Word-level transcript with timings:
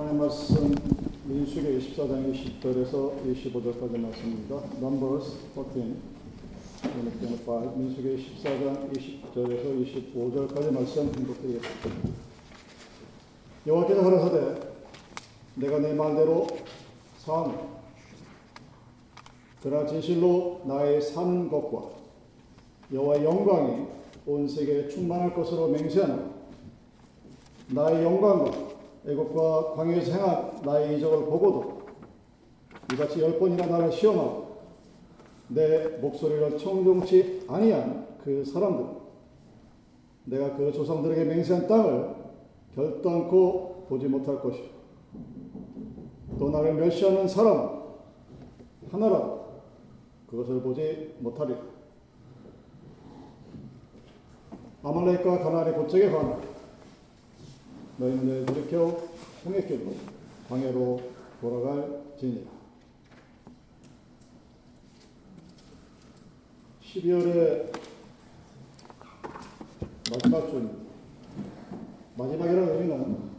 하나님 0.00 0.18
말씀 0.18 0.74
민수기 1.24 1.78
24장 1.78 2.32
20절에서 2.32 3.22
25절까지 3.22 3.98
말씀입니다. 3.98 4.56
Numbers 4.78 5.36
14, 5.54 5.62
25, 6.82 7.76
민수기 7.76 8.26
14장 8.42 8.90
20절에서 8.90 10.14
25절까지 10.14 10.72
말씀 10.72 11.12
공독드리겠습니다. 11.12 12.10
여호와께서 13.66 14.02
가라사대 14.02 14.60
내가 15.56 15.78
내 15.80 15.92
말대로 15.92 16.46
사하노 17.18 17.52
그러나 19.62 19.86
진실로 19.86 20.62
나의 20.64 21.02
산 21.02 21.50
것과 21.50 21.90
여호와의 22.90 23.22
영광이 23.22 23.86
온 24.24 24.48
세계에 24.48 24.88
충만할 24.88 25.34
것으로 25.34 25.68
맹세하노 25.68 26.30
나의 27.68 28.02
영광과 28.02 28.69
애국과 29.06 29.74
광야에서 29.74 30.12
행한 30.12 30.62
나의 30.62 30.98
이적을 30.98 31.24
보고도 31.26 31.80
이같이 32.92 33.20
열 33.20 33.38
번이나 33.38 33.66
나를 33.66 33.92
시험하고 33.92 34.50
내 35.48 35.88
목소리를 35.98 36.58
청종치 36.58 37.44
아니한 37.48 38.06
그 38.22 38.44
사람들 38.44 39.00
내가 40.24 40.56
그 40.56 40.72
조상들에게 40.72 41.24
맹세한 41.24 41.66
땅을 41.66 42.14
결단코 42.74 43.86
보지 43.88 44.06
못할 44.06 44.40
것이고 44.40 44.68
또 46.38 46.50
나를 46.50 46.74
멸시하는 46.74 47.26
사람 47.26 47.80
하나라 48.90 49.40
그것을 50.28 50.60
보지 50.62 51.16
못하리라. 51.18 51.58
아말렉과 54.82 55.40
가나안의 55.40 55.74
고책에 55.74 56.10
관하 56.10 56.38
너희는 58.00 58.26
내 58.26 58.46
돌이켜 58.46 58.98
홍해길로 59.44 59.92
광야로 60.48 61.02
돌아갈 61.38 62.02
지니라. 62.18 62.50
12월의 66.82 67.72
마지막 70.10 70.48
주입니다. 70.48 70.78
마지막이라는 72.16 72.68
의미는 72.74 73.30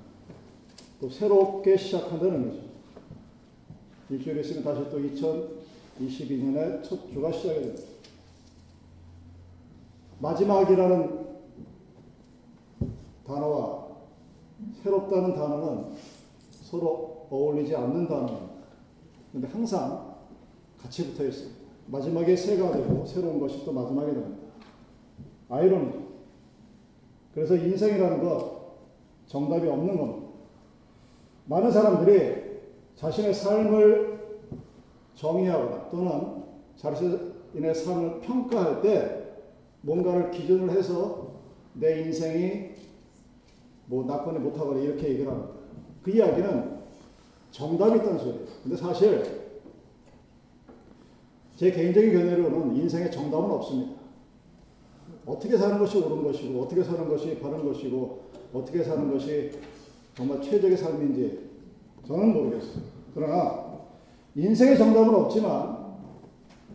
또 1.00 1.10
새롭게 1.10 1.76
시작한다는 1.76 2.44
의미죠. 2.44 2.72
일주일 4.12 4.38
있으면 4.42 4.64
다시 4.64 4.88
또 4.92 5.00
2022년의 5.00 6.84
첫 6.84 7.12
주가 7.12 7.32
시작이 7.32 7.62
됩니다. 7.62 7.84
마지막이라는 10.20 11.26
단어와 13.26 13.81
새롭다는 14.82 15.34
단어는 15.34 15.94
서로 16.52 17.28
어울리지 17.30 17.76
않는 17.76 18.08
단어입니다. 18.08 18.52
근데 19.32 19.48
항상 19.48 20.16
같이 20.82 21.08
붙어 21.12 21.26
있습니다. 21.26 21.62
마지막에 21.88 22.36
새가 22.36 22.72
되고 22.72 23.06
새로운 23.06 23.40
것이 23.40 23.64
또 23.66 23.72
마지막에 23.72 24.14
됩니다. 24.14 24.42
아이러니. 25.50 25.92
그래서 27.34 27.56
인생이라는 27.56 28.24
것 28.24 28.62
정답이 29.28 29.68
없는 29.68 29.98
겁니다. 29.98 30.28
많은 31.46 31.72
사람들이 31.72 32.60
자신의 32.96 33.34
삶을 33.34 34.40
정의하거나 35.16 35.90
또는 35.90 36.44
자신의 36.76 37.76
삶을 37.76 38.22
평가할 38.22 38.82
때 38.82 39.22
뭔가를 39.82 40.32
기준을 40.32 40.72
해서 40.72 41.32
내 41.74 42.02
인생이 42.02 42.71
뭐 43.92 44.06
낙관을 44.06 44.40
못하거나 44.40 44.80
이렇게 44.80 45.10
얘기를 45.10 45.30
합니다. 45.30 45.50
그 46.02 46.12
이야기는 46.12 46.80
정답이 47.52 47.98
있다는 47.98 48.20
소리예요. 48.20 48.40
근데 48.64 48.78
사실 48.78 49.42
제 51.58 51.72
개인적인 51.72 52.14
견해로는 52.14 52.74
인생에 52.78 53.10
정답은 53.10 53.52
없습니다. 53.52 54.00
어떻게 55.26 55.58
사는 55.58 55.78
것이 55.78 55.98
옳은 55.98 56.24
것이고 56.24 56.62
어떻게 56.62 56.82
사는 56.82 57.10
것이 57.10 57.38
바른 57.40 57.66
것이고 57.66 58.22
어떻게 58.54 58.82
사는 58.82 59.12
것이 59.12 59.60
정말 60.16 60.42
최적의 60.42 60.78
삶인지 60.78 61.50
저는 62.08 62.32
모르겠어요. 62.32 62.84
그러나 63.14 63.82
인생의 64.36 64.78
정답은 64.78 65.14
없지만 65.16 65.98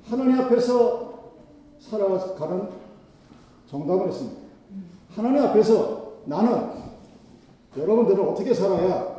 하나님 0.04 0.38
앞에서 0.38 1.32
살아가는 1.78 2.68
정답은 3.66 4.10
있습니다. 4.10 4.40
하나님 5.14 5.42
앞에서 5.44 6.12
나는 6.26 6.85
여러분들은 7.76 8.28
어떻게 8.28 8.54
살아야 8.54 9.16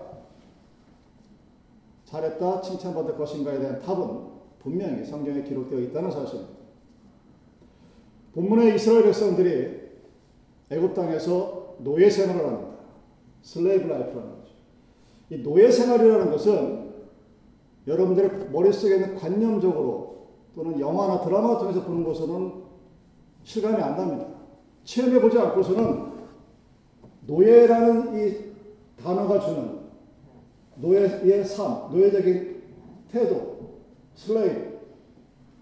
잘했다, 2.05 2.61
칭찬받을 2.61 3.17
것인가에 3.17 3.59
대한 3.59 3.79
답은 3.79 4.37
분명히 4.59 5.03
성경에 5.03 5.43
기록되어 5.43 5.79
있다는 5.79 6.09
사실입니다. 6.09 6.57
본문의 8.33 8.75
이스라엘 8.75 9.03
백성들이 9.03 9.87
애굽 10.69 10.93
땅에서 10.93 11.75
노예 11.79 12.09
생활을 12.09 12.45
합니다. 12.45 12.77
slave 13.41 13.87
life라는 13.87 14.29
거죠. 14.29 14.53
이 15.29 15.43
노예 15.43 15.69
생활이라는 15.69 16.31
것은 16.31 16.87
여러분들의 17.87 18.49
머릿속에 18.51 18.95
있는 18.95 19.15
관념적으로 19.15 20.27
또는 20.55 20.79
영화나 20.79 21.21
드라마 21.21 21.57
통해서 21.57 21.83
보는 21.83 22.03
것으로는 22.03 22.63
실감이 23.43 23.81
안 23.81 23.95
납니다. 23.95 24.27
체험해 24.83 25.21
보지 25.21 25.37
않고서는 25.37 26.07
노예라는 27.27 28.17
이 28.17 28.46
단어가 29.07 29.39
주는 29.39 29.79
노예의 30.75 31.45
삶, 31.45 31.89
노예적인 31.91 32.61
태도, 33.09 33.79
slave 34.15 34.67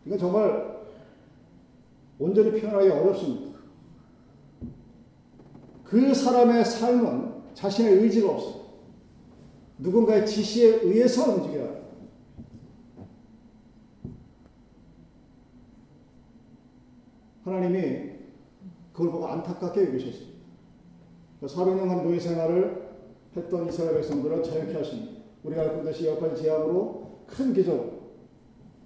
이건 0.04 0.18
정말 0.18 0.84
온전히 2.18 2.60
표현하기 2.60 2.90
어렵습니다. 2.90 3.60
그 5.84 6.12
사람의 6.12 6.66
삶은 6.66 7.54
자신의 7.54 7.94
의지가 7.94 8.32
없어. 8.32 8.66
누군가의 9.78 10.26
지시에 10.26 10.80
의해서 10.82 11.32
움직여야 11.32 11.66
합니다. 11.66 11.86
하나님이 17.44 18.12
그걸 18.92 19.12
보고 19.12 19.28
안타깝게 19.28 19.86
여기셨습니다. 19.90 20.36
400년간 21.44 22.02
노예 22.02 22.20
생활을 22.20 22.85
했던 23.36 23.68
이스라엘 23.68 23.96
백성들을 23.96 24.44
자유케 24.44 24.74
하십니다. 24.74 25.12
우리가 25.44 25.62
알고 25.62 25.82
있듯이 25.82 26.08
여기까지 26.08 26.44
제압으로 26.44 27.06
큰 27.28 27.54
기적, 27.54 27.96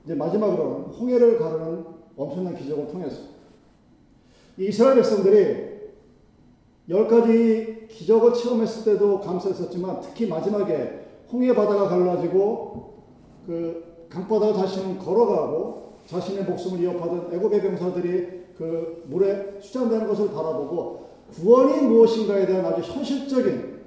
이제 0.03 0.15
마지막으로는 0.15 0.89
홍해를 0.93 1.37
가르는 1.37 1.85
엄청난 2.15 2.55
기적을 2.55 2.87
통해서 2.87 3.21
이스라엘 4.57 4.95
백성들이 4.95 5.69
열 6.89 7.07
가지 7.07 7.87
기적을 7.89 8.33
체험했을 8.33 8.93
때도 8.93 9.19
감사했었지만 9.21 10.01
특히 10.01 10.27
마지막에 10.27 11.05
홍해 11.31 11.53
바다가 11.53 11.87
갈라지고 11.87 12.93
그 13.45 14.07
강바다가 14.09 14.53
다시는 14.53 14.97
걸어가고 14.97 15.93
자신의 16.07 16.45
목숨을 16.45 16.81
위협하던 16.81 17.31
애굽의 17.33 17.61
병사들이 17.61 18.39
그 18.57 19.03
물에 19.07 19.59
수장되는 19.61 20.07
것을 20.07 20.29
바라보고 20.29 21.07
구원이 21.31 21.83
무엇인가에 21.83 22.47
대한 22.47 22.65
아주 22.65 22.81
현실적인 22.81 23.78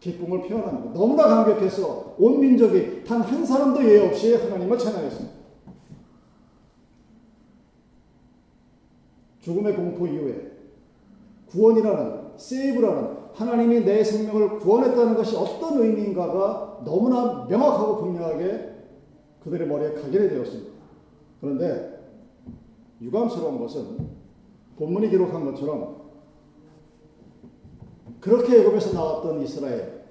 기쁨을 0.00 0.42
표현합니다. 0.42 0.92
너무나 0.92 1.24
감격해서 1.24 2.14
온 2.18 2.40
민족이 2.40 3.04
단 3.04 3.22
한 3.22 3.44
사람도 3.44 3.84
예외 3.84 4.06
없이 4.06 4.34
하나님을 4.34 4.78
찬양했습니다. 4.78 5.38
죽음의 9.40 9.74
공포 9.74 10.06
이후에 10.06 10.52
구원이라는 11.50 12.18
세이브라는 12.36 13.18
하나님이 13.32 13.80
내 13.84 14.04
생명을 14.04 14.58
구원했다는 14.58 15.14
것이 15.14 15.36
어떤 15.36 15.80
의미인가가 15.80 16.82
너무나 16.84 17.46
명확하고 17.48 17.98
분명하게 17.98 18.74
그들의 19.42 19.66
머리에 19.66 19.92
각인이 19.94 20.28
되었습니다. 20.28 20.72
그런데 21.40 21.98
유감스러운 23.00 23.58
것은 23.60 24.08
본문이 24.76 25.08
기록한 25.08 25.44
것처럼 25.44 25.97
그렇게 28.20 28.60
애굽에서 28.60 28.92
나왔던 28.92 29.42
이스라엘, 29.42 30.04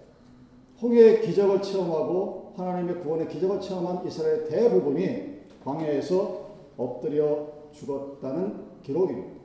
홍해의 0.82 1.22
기적을 1.22 1.62
체험하고 1.62 2.54
하나님의 2.56 3.02
구원의 3.02 3.28
기적을 3.28 3.60
체험한 3.62 4.06
이스라엘 4.08 4.48
대부분이 4.48 5.38
광야에서 5.64 6.48
엎드려 6.78 7.48
죽었다는 7.72 8.82
기록입니다. 8.84 9.38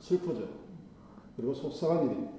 슬프죠. 0.00 0.48
그리고 1.36 1.54
속상한 1.54 2.06
일입니다. 2.06 2.32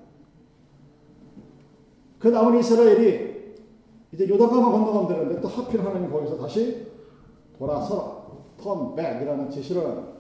그 2.20 2.28
남은 2.30 2.60
이스라엘이 2.60 3.34
이제 4.14 4.30
요단강을 4.30 4.64
건너가면 4.64 5.08
되는데 5.08 5.42
또 5.42 5.48
하필 5.48 5.82
하나님 5.82 6.12
거기서 6.12 6.38
다시 6.38 6.88
돌아서라. 7.58 8.24
턴백이라는 8.62 9.50
지시를. 9.50 10.14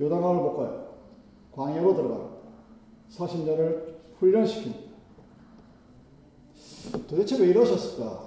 요단강을 0.00 0.36
못 0.36 0.56
가요. 0.56 0.86
광야로 1.52 1.94
들어가요. 1.94 2.25
40년을 3.10 3.96
훈련시킵니다. 4.20 4.86
도대체 7.08 7.38
왜 7.40 7.48
이러셨을까? 7.48 8.26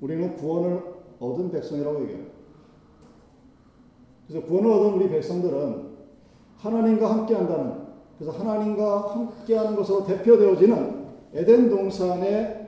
우리는 0.00 0.36
구원을 0.36 0.82
얻은 1.20 1.52
백성이라고 1.52 2.02
얘기해요. 2.02 2.26
그래서 4.26 4.46
구원을 4.46 4.70
얻은 4.70 4.94
우리 4.94 5.08
백성들은 5.08 5.92
하나님과 6.56 7.10
함께 7.10 7.34
한다는, 7.34 7.86
그래서 8.18 8.38
하나님과 8.38 9.14
함께 9.14 9.56
하는 9.56 9.76
것으로 9.76 10.04
대표되어지는 10.04 11.02
에덴 11.34 11.70
동산의 11.70 12.66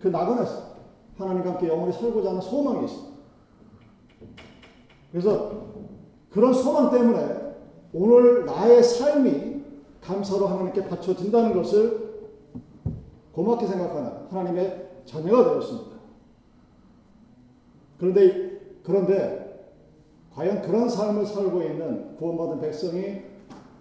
그 0.00 0.08
나그네서 0.08 0.72
하나님과 1.16 1.52
함께 1.52 1.68
영원히 1.68 1.92
살고자 1.92 2.30
하는 2.30 2.40
소망이 2.40 2.84
있습니다. 2.84 3.12
그래서 5.10 5.72
그런 6.32 6.52
소망 6.54 6.90
때문에 6.90 7.52
오늘 7.92 8.46
나의 8.46 8.82
삶이 8.82 9.62
감사로 10.00 10.46
하나님께 10.46 10.88
바쳐진다는 10.88 11.54
것을 11.54 12.12
고맙게 13.32 13.66
생각하는 13.66 14.10
하나님의 14.30 14.88
자녀가 15.04 15.50
되었습니다. 15.50 15.92
그런데, 17.98 18.60
그런데, 18.82 19.42
과연 20.34 20.62
그런 20.62 20.88
삶을 20.88 21.26
살고 21.26 21.62
있는 21.62 22.16
구원받은 22.16 22.60
백성이 22.60 23.22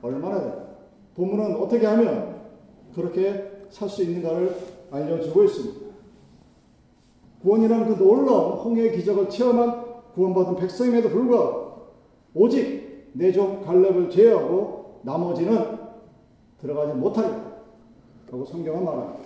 얼마나 0.01 0.41
될까? 0.41 0.65
본문은 1.15 1.55
어떻게 1.55 1.85
하면 1.85 2.41
그렇게 2.93 3.51
살 3.69 3.87
수 3.89 4.03
있는가를 4.03 4.55
알려주고 4.91 5.43
있습니다. 5.45 5.91
구원이라는 7.41 7.87
그 7.87 8.03
놀라운 8.03 8.57
홍해의 8.59 8.97
기적을 8.97 9.29
체험한 9.29 9.85
구원받은 10.13 10.57
백성임에도 10.57 11.09
불구하고 11.09 11.70
오직 12.33 13.11
내 13.13 13.31
종 13.31 13.61
갈렙을 13.61 14.09
제외하고 14.09 15.01
나머지는 15.03 15.77
들어가지 16.59 16.93
못하리라. 16.93 17.51
라고 18.31 18.45
성경은 18.45 18.85
말합니다. 18.85 19.19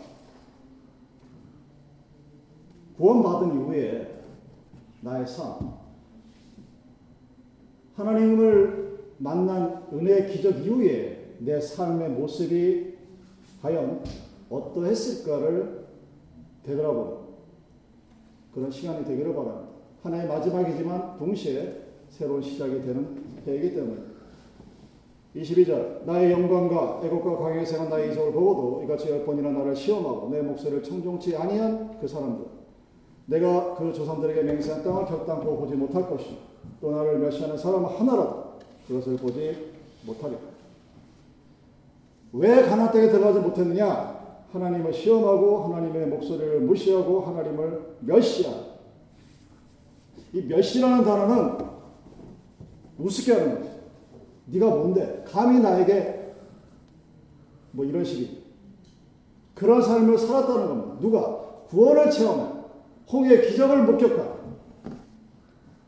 구원받은 2.97 3.53
이후에 3.53 4.23
나의 5.01 5.27
삶, 5.27 5.73
하나님을 7.95 8.99
만난 9.17 9.85
은혜의 9.93 10.31
기적 10.31 10.57
이후에 10.65 11.35
내 11.39 11.59
삶의 11.59 12.09
모습이 12.11 12.95
과연 13.61 14.03
어떠했을까를 14.49 15.85
되돌아보는 16.63 17.17
그런 18.53 18.71
시간이 18.71 19.05
되기를 19.05 19.35
바랍니다. 19.35 19.67
하나의 20.01 20.27
마지막이지만 20.27 21.17
동시에 21.17 21.84
새로운 22.17 22.41
시작이 22.41 22.81
되는 22.81 23.23
해이기 23.45 23.75
때문에. 23.75 24.01
22절 25.35 26.05
나의 26.05 26.31
영광과 26.31 27.01
애국과 27.03 27.37
광야에 27.37 27.65
생한 27.65 27.89
나의 27.89 28.11
이적을 28.11 28.31
보고도 28.31 28.83
이같이 28.83 29.09
열 29.09 29.25
번이나 29.25 29.49
나를 29.49 29.75
시험하고 29.75 30.29
내 30.29 30.41
목소리를 30.41 30.81
청종치 30.81 31.35
아니한 31.35 31.99
그 31.99 32.07
사람들. 32.07 32.45
내가 33.25 33.75
그 33.75 33.91
조상들에게 33.91 34.43
맹세한 34.43 34.83
땅을 34.83 35.05
결단코 35.05 35.57
보지 35.57 35.73
못할 35.73 36.09
것이며 36.09 36.37
또 36.79 36.91
나를 36.91 37.19
멸시하는 37.19 37.57
사람 37.57 37.83
하나라도 37.83 38.59
그것을 38.87 39.17
보지 39.17 39.73
못하리라. 40.05 40.39
왜 42.31 42.61
가나안 42.61 42.93
땅에 42.93 43.09
들어가지 43.09 43.39
못했느냐? 43.39 44.15
하나님을 44.53 44.93
시험하고 44.93 45.65
하나님의 45.65 46.07
목소리를 46.07 46.61
무시하고 46.61 47.21
하나님을 47.21 47.97
멸시하고 47.99 48.75
이 50.31 50.41
멸시라는 50.43 51.03
단어는 51.03 51.74
우습게 52.97 53.33
하는 53.33 53.55
거죠. 53.55 53.75
네가 54.45 54.67
뭔데? 54.67 55.23
감히 55.27 55.59
나에게 55.59 56.33
뭐 57.71 57.85
이런 57.85 58.03
식이 58.03 58.43
그런 59.53 59.81
삶을 59.81 60.17
살았다는 60.17 60.67
겁니다. 60.67 60.97
누가 61.01 61.45
구원을 61.69 62.11
체험한 62.11 62.63
홍해의 63.11 63.49
기적을 63.49 63.83
목격한 63.83 64.35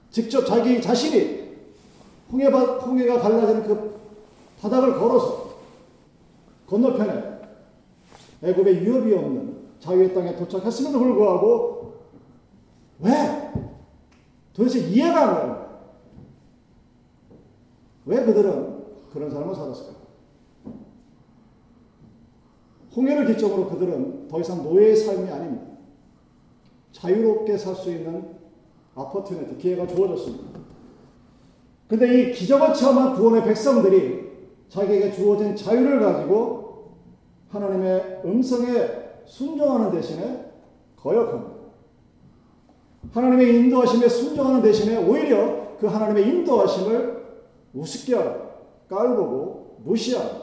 직접 0.10 0.46
자기 0.46 0.82
자신이 0.82 1.48
홍해 2.32 2.48
홍해가 2.48 3.20
갈라지는 3.20 3.64
그 3.64 4.00
바닥을 4.62 4.98
걸어서 4.98 5.58
건너편에 6.68 7.38
애굽의 8.44 8.82
위협이 8.82 9.14
없는 9.14 9.58
자유의 9.80 10.14
땅에 10.14 10.36
도착했음에도 10.36 11.00
불구하고 11.00 11.94
왜 13.00 13.52
도대체 14.54 14.80
이해가 14.80 15.22
안 15.22 15.36
가요. 15.36 15.67
왜 18.08 18.24
그들은 18.24 18.78
그런 19.12 19.30
삶을 19.30 19.54
살았을까? 19.54 19.98
홍해를 22.96 23.28
기점으로 23.28 23.68
그들은 23.70 24.28
더 24.28 24.40
이상 24.40 24.64
노예의 24.64 24.96
삶이 24.96 25.30
아닙니다. 25.30 25.66
자유롭게 26.94 27.58
살 27.58 27.76
수 27.76 27.92
있는 27.92 28.36
아퍼튜니티, 28.96 29.58
기회가 29.58 29.86
주어졌습니다. 29.86 30.60
근데 31.88 32.30
이 32.30 32.32
기적을 32.32 32.74
체험한 32.74 33.16
구원의 33.16 33.44
백성들이 33.44 34.28
자기에게 34.70 35.12
주어진 35.12 35.56
자유를 35.56 36.00
가지고 36.00 36.96
하나님의 37.50 38.22
음성에 38.26 38.68
순종하는 39.26 39.92
대신에 39.92 40.52
거역합니다. 40.96 41.54
하나님의 43.14 43.56
인도하심에 43.56 44.10
순종하는 44.10 44.62
대신에 44.62 44.98
오히려 44.98 45.78
그 45.78 45.86
하나님의 45.88 46.28
인도하심을 46.28 47.17
우습게 47.78 48.16
하고 48.16 48.48
깔보고 48.90 49.82
무시하는 49.84 50.42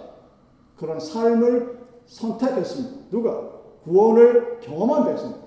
그런 0.76 1.00
삶을 1.00 1.78
선택했습니다. 2.06 3.10
누가? 3.10 3.50
구원을 3.84 4.60
경험한 4.60 5.04
백성. 5.04 5.44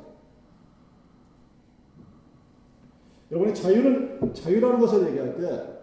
여러분이 3.32 3.54
자유를, 3.54 4.34
자유라는 4.34 4.80
것을 4.80 5.08
얘기할 5.08 5.38
때 5.38 5.78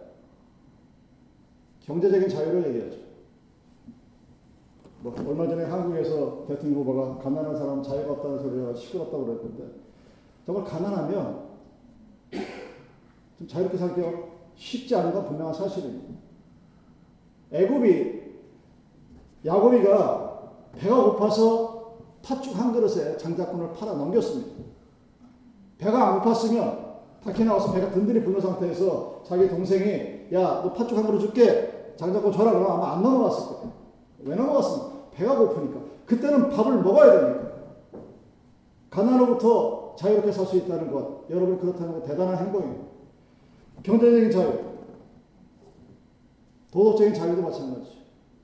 경제적인 1.81 2.27
자유를 2.27 2.67
얘기하죠. 2.69 3.05
뭐 5.01 5.13
얼마 5.27 5.47
전에 5.47 5.65
한국에서 5.65 6.45
대통령 6.47 6.79
후보가 6.79 7.19
가난한 7.19 7.55
사람 7.55 7.83
자유가 7.83 8.13
없다는 8.13 8.39
소리가 8.39 8.73
시끄럽다고 8.73 9.25
그랬는데 9.25 9.85
정말 10.45 10.63
가난하면 10.63 11.45
좀 13.37 13.47
자유롭게 13.47 13.77
살기가 13.77 14.34
쉽지 14.55 14.95
않은 14.95 15.13
건 15.13 15.25
분명한 15.25 15.53
사실입니다. 15.53 16.15
애굽이 17.51 18.21
야곱이가 19.45 20.39
배가 20.77 21.03
고파서 21.03 21.95
팥죽 22.23 22.57
한 22.57 22.73
그릇에 22.73 23.17
장자권을 23.17 23.73
팔아 23.73 23.93
넘겼습니다. 23.93 24.63
배가 25.77 26.13
안 26.13 26.21
고팠으면 26.21 26.85
타키 27.23 27.43
나와서 27.43 27.71
배가 27.73 27.91
든든히 27.91 28.23
불른 28.23 28.39
상태에서 28.41 29.21
자기 29.25 29.47
동생이 29.47 30.27
야 30.33 30.61
너 30.63 30.73
팥죽 30.73 30.97
한 30.97 31.05
그릇 31.05 31.19
줄게 31.19 31.93
장자권 31.97 32.31
줘라 32.31 32.51
그러면 32.51 32.71
아마 32.71 32.93
안 32.93 33.03
넘어갔을 33.03 33.47
거예요. 33.47 33.71
왜 34.23 34.35
넘어갔습니까? 34.35 34.95
배가 35.11 35.37
고프니까. 35.37 35.79
그때는 36.05 36.49
밥을 36.49 36.81
먹어야 36.81 37.19
되니까. 37.21 37.45
가난으로부터 38.89 39.95
자유롭게 39.97 40.31
살 40.31 40.45
수 40.45 40.57
있다는 40.57 40.91
것, 40.91 41.29
여러분 41.29 41.57
그렇다는 41.59 41.93
것 41.93 42.03
대단한 42.05 42.37
행복입니다. 42.37 42.83
경제적인 43.83 44.31
자유, 44.31 44.59
도덕적인 46.71 47.13
자유도 47.13 47.41
마찬가지죠. 47.41 47.95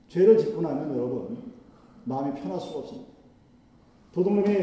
죄를 0.08 0.38
짓고 0.38 0.60
나면 0.60 0.96
여러분 0.96 1.52
마음이 2.04 2.40
편할 2.40 2.60
수가 2.60 2.80
없습니다. 2.80 3.10
도둑놈이 4.12 4.56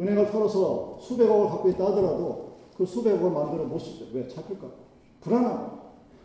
은행을 0.00 0.30
털어서 0.30 0.98
수백억을 1.00 1.48
갖고 1.48 1.68
있다 1.68 1.86
하더라도 1.86 2.56
그 2.76 2.84
수백억을 2.84 3.30
만들어 3.30 3.64
못 3.64 3.78
쓰죠. 3.78 4.06
왜? 4.12 4.26
잡힐까? 4.28 4.68
불안하고. 5.20 5.76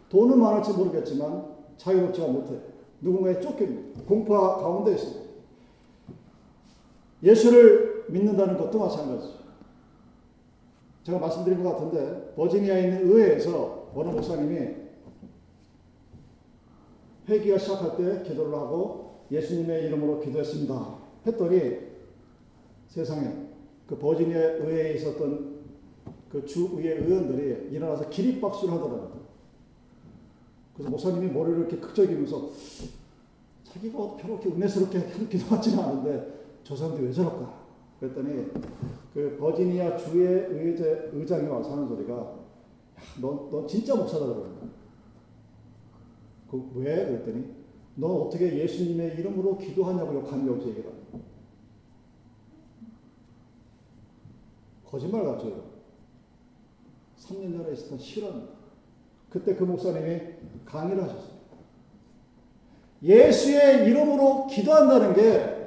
돈은 0.10 0.39
많을지 0.39 0.74
모르겠지만 0.74 1.46
자유롭지가 1.77 2.27
못해. 2.27 2.60
누군가에 3.00 3.39
쫓깁니다. 3.39 4.01
공포 4.06 4.34
가운데 4.34 4.91
있습니다. 4.91 5.22
예수를 7.24 8.06
믿는다는 8.10 8.58
것도 8.58 8.77
마찬가지죠. 8.80 9.40
제가 11.03 11.17
말씀드린 11.20 11.63
것 11.63 11.74
같은데 11.74 12.34
버지니아에 12.36 12.84
있는 12.84 13.08
의회에서 13.08 13.91
어느 13.96 14.10
목사님이 14.10 14.75
회기가 17.27 17.58
시작할 17.58 17.98
때 17.98 18.24
기도를 18.24 18.53
하고 18.53 19.25
예수님의 19.31 19.86
이름으로 19.86 20.20
기도했습니다. 20.20 20.96
했더니 21.25 21.77
세상에 22.88 23.48
그 23.88 23.98
버지니아 23.98 24.39
의회에 24.39 24.93
있었던 24.96 25.62
그 26.29 26.46
주의회 26.46 26.96
의원들이 26.96 27.70
일어나서 27.72 28.10
기립박수를 28.10 28.74
하더라고요. 28.74 29.22
그래서 30.74 30.89
목사님이 30.89 31.31
머리를 31.31 31.60
이렇게 31.60 31.77
극적이면서 31.77 32.51
자기가 33.65 33.98
별로 34.17 34.39
그렇게 34.39 34.50
은혜스럽게 34.50 35.27
기도하지는 35.29 35.79
않은데 35.79 36.60
저 36.63 36.75
사람들이 36.75 37.08
왜 37.08 37.13
저럴까? 37.13 37.61
그랬더니 38.01 38.48
그 39.13 39.38
버지니아 39.39 39.96
주의 39.96 40.27
의제, 40.50 41.12
의장이 41.13 41.48
와서 41.48 41.72
하는 41.74 41.88
소리가 41.88 42.39
너, 43.22 43.48
너 43.51 43.67
진짜 43.67 43.96
목사다 43.96 44.25
그러는 44.25 44.72
그 46.50 46.72
왜? 46.75 47.05
그랬더니 47.05 47.46
너 47.96 48.08
어떻게 48.24 48.58
예수님의 48.58 49.20
이름으로 49.20 49.58
기도하냐고 49.58 50.15
욕한 50.15 50.43
게 50.43 50.51
없어, 50.51 50.67
얘기가. 50.70 50.89
거짓말 54.86 55.24
같죠, 55.24 55.63
3년 57.20 57.55
전에 57.55 57.74
있었던 57.74 58.00
실언. 58.00 58.50
그때 59.29 59.55
그 59.55 59.63
목사님이 59.63 60.22
강의를 60.65 61.03
하셨어요. 61.03 61.31
예수의 63.01 63.88
이름으로 63.88 64.48
기도한다는 64.48 65.13
게 65.13 65.61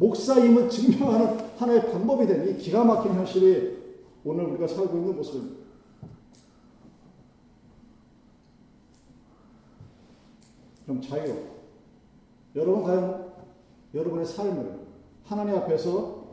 목사임을 0.00 0.70
증명하는 0.70 1.50
하나의 1.58 1.92
방법이 1.92 2.26
되니 2.26 2.56
기가 2.56 2.82
막힌 2.84 3.12
현실이 3.12 3.78
오늘 4.24 4.46
우리가 4.46 4.66
살고 4.66 4.96
있는 4.96 5.14
모습입니다. 5.14 5.60
그럼 10.86 11.02
자유. 11.02 11.44
여러분 12.56 12.82
과연 12.82 13.30
여러분의 13.92 14.24
삶을 14.24 14.80
하나님 15.24 15.54
앞에서 15.56 16.24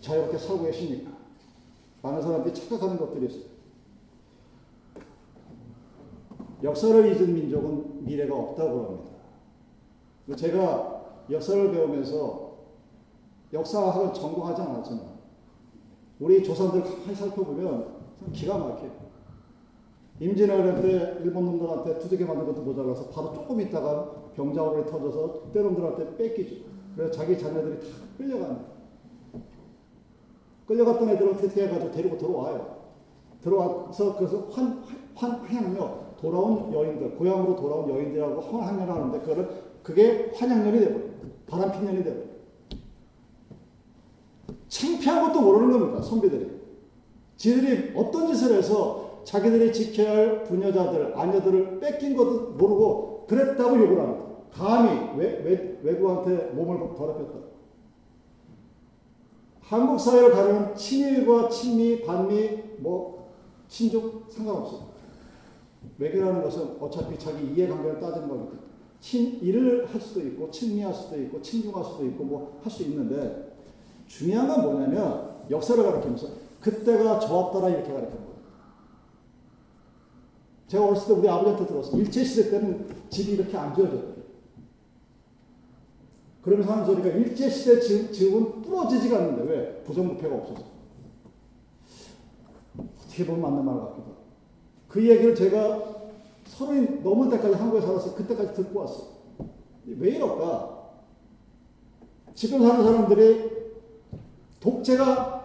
자유롭게 0.00 0.38
살고 0.38 0.64
계십니까? 0.64 1.10
많은 2.00 2.22
사람들이 2.22 2.54
착각하는 2.54 2.96
것들이 2.96 3.26
있어요. 3.26 3.42
역사를 6.62 7.06
잊은 7.06 7.34
민족은 7.34 8.06
미래가 8.06 8.34
없다고 8.34 8.84
합니다. 8.84 10.36
제가 10.36 11.24
역사를 11.30 11.70
배우면서 11.70 12.47
역사학을 13.52 14.12
전공하지 14.12 14.62
않았지만 14.62 15.18
우리 16.20 16.42
조상들 16.42 16.82
가만히 16.82 17.14
살펴보면 17.14 17.98
기가 18.32 18.58
막혀요. 18.58 19.08
임진왜란 20.20 20.82
때 20.82 21.18
일본 21.22 21.44
놈들한테 21.44 21.98
두들겨 22.00 22.26
맞는 22.26 22.46
것도 22.46 22.62
모자라서 22.62 23.08
바로 23.10 23.32
조금 23.32 23.60
있다가 23.60 24.10
병자호란이 24.34 24.90
터져서 24.90 25.42
그때 25.44 25.62
놈들한테 25.62 26.16
뺏기죠. 26.16 26.64
그래서 26.96 27.12
자기 27.12 27.38
자녀들이 27.38 27.78
다 27.80 27.86
끌려갑니다. 28.16 28.78
끌려갔던 30.66 31.08
애들을 31.08 31.32
어떻게 31.32 31.66
해가지고 31.66 31.92
데리고 31.92 32.18
들어와요. 32.18 32.78
들어와서 33.40 34.16
그래서 34.16 34.48
환, 34.50 34.82
환, 35.14 35.30
환양료, 35.30 36.16
돌아온 36.20 36.72
여인들, 36.74 37.16
고향으로 37.16 37.54
돌아온 37.54 37.88
여인들하고 37.88 38.40
환양을 38.40 38.92
하는데 38.92 39.20
그거를 39.20 39.48
그게 39.84 40.32
환양년이 40.34 40.80
되버려요. 40.80 41.10
바람핀년이 41.46 42.04
되버려요. 42.04 42.27
창피한 44.68 45.26
것도 45.26 45.40
모르는 45.40 45.70
겁니다. 45.70 46.02
선비들이. 46.02 46.58
지들이 47.36 47.92
어떤 47.96 48.26
짓을 48.32 48.56
해서 48.56 49.22
자기들이 49.24 49.72
지켜야 49.72 50.16
할 50.16 50.44
부녀자들, 50.44 51.16
아녀들을 51.16 51.80
뺏긴 51.80 52.16
것도 52.16 52.52
모르고 52.52 53.26
그랬다고 53.28 53.78
욕을 53.78 54.00
합니다. 54.00 54.24
감히 54.50 55.18
외, 55.18 55.40
외, 55.44 55.78
외국한테 55.82 56.52
몸을 56.52 56.78
더럽혔다. 56.96 57.48
한국 59.60 59.98
사회를 60.00 60.32
가르는 60.32 60.74
친일과 60.74 61.48
친미, 61.50 62.02
반미, 62.02 62.62
뭐 62.78 63.32
친족 63.68 64.26
상관없어. 64.30 64.88
외교라는 65.98 66.42
것은 66.42 66.76
어차피 66.80 67.18
자기 67.18 67.52
이해관계를 67.54 68.00
따지는 68.00 68.28
거니까. 68.28 68.56
친일을 69.00 69.86
할 69.86 70.00
수도 70.00 70.20
있고 70.20 70.50
친미할 70.50 70.92
수도 70.92 71.20
있고 71.20 71.40
친중할 71.40 71.84
수도 71.84 72.04
있고 72.06 72.24
뭐 72.24 72.60
할 72.62 72.70
수 72.70 72.82
있는데 72.84 73.47
중요한 74.08 74.48
건 74.48 74.62
뭐냐면 74.62 75.44
역사를 75.50 75.80
가르치면서 75.82 76.28
그때가 76.60 77.20
좋았더라 77.20 77.68
이렇게 77.68 77.92
가르치는 77.92 78.24
거예요. 78.24 78.38
제가 80.66 80.86
어렸을 80.86 81.14
때 81.14 81.20
우리 81.20 81.28
아버지한테 81.28 81.66
들었어요. 81.66 81.96
일제시대 82.00 82.50
때는 82.50 82.88
집이 83.10 83.32
이렇게 83.32 83.56
안 83.56 83.74
지어졌대요. 83.74 84.18
그러면서 86.42 86.72
하는 86.72 86.86
소리가 86.86 87.08
일제시대 87.08 87.80
집은 88.10 88.62
부러지지가 88.62 89.16
않는데 89.18 89.42
왜? 89.44 89.82
부정부패가 89.84 90.34
없어서. 90.34 90.64
어떻게 92.78 93.26
보면 93.26 93.42
맞는 93.42 93.64
말 93.64 93.74
같기도 93.76 94.02
하고. 94.02 94.16
그 94.88 95.06
얘기를 95.08 95.34
제가 95.34 95.96
서른이 96.46 97.00
넘을 97.02 97.30
때까지 97.30 97.54
한국에 97.54 97.80
살아서 97.84 98.14
그때까지 98.14 98.54
듣고 98.54 98.80
왔어요. 98.80 99.08
왜 99.86 100.10
이럴까? 100.10 100.78
지금 102.34 102.62
사는 102.62 102.84
사람들이 102.84 103.57
독재가 104.60 105.38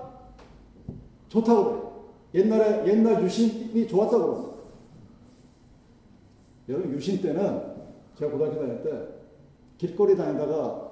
좋다고 1.30 1.64
그래요. 1.64 1.84
옛날에, 2.34 2.88
옛날 2.88 3.24
유신이 3.24 3.88
좋았다고 3.88 4.26
그럽니다. 4.26 4.54
여러분, 6.70 6.92
유신 6.94 7.22
때는 7.22 7.74
제가 8.18 8.32
고등학교 8.32 8.60
다닐 8.60 8.84
때 8.84 9.08
길거리 9.78 10.16
다니다가 10.16 10.92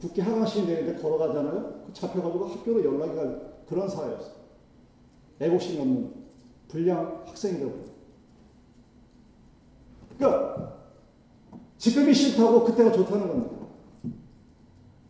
국회 0.00 0.22
하강시이 0.22 0.66
내리는데 0.66 1.00
걸어가잖아요. 1.00 1.84
그 1.86 1.92
잡혀가지고 1.92 2.46
학교로 2.46 2.84
연락이 2.84 3.14
갈 3.14 3.56
그런 3.68 3.88
사회였어요. 3.88 4.36
애국심이 5.40 5.80
없는 5.80 6.14
불량 6.68 7.22
학생이 7.26 7.58
되고. 7.58 7.84
그러니까 10.16 10.76
지금이 11.78 12.14
싫다고 12.14 12.64
그때가 12.64 12.92
좋다는 12.92 13.28
겁니다. 13.28 13.56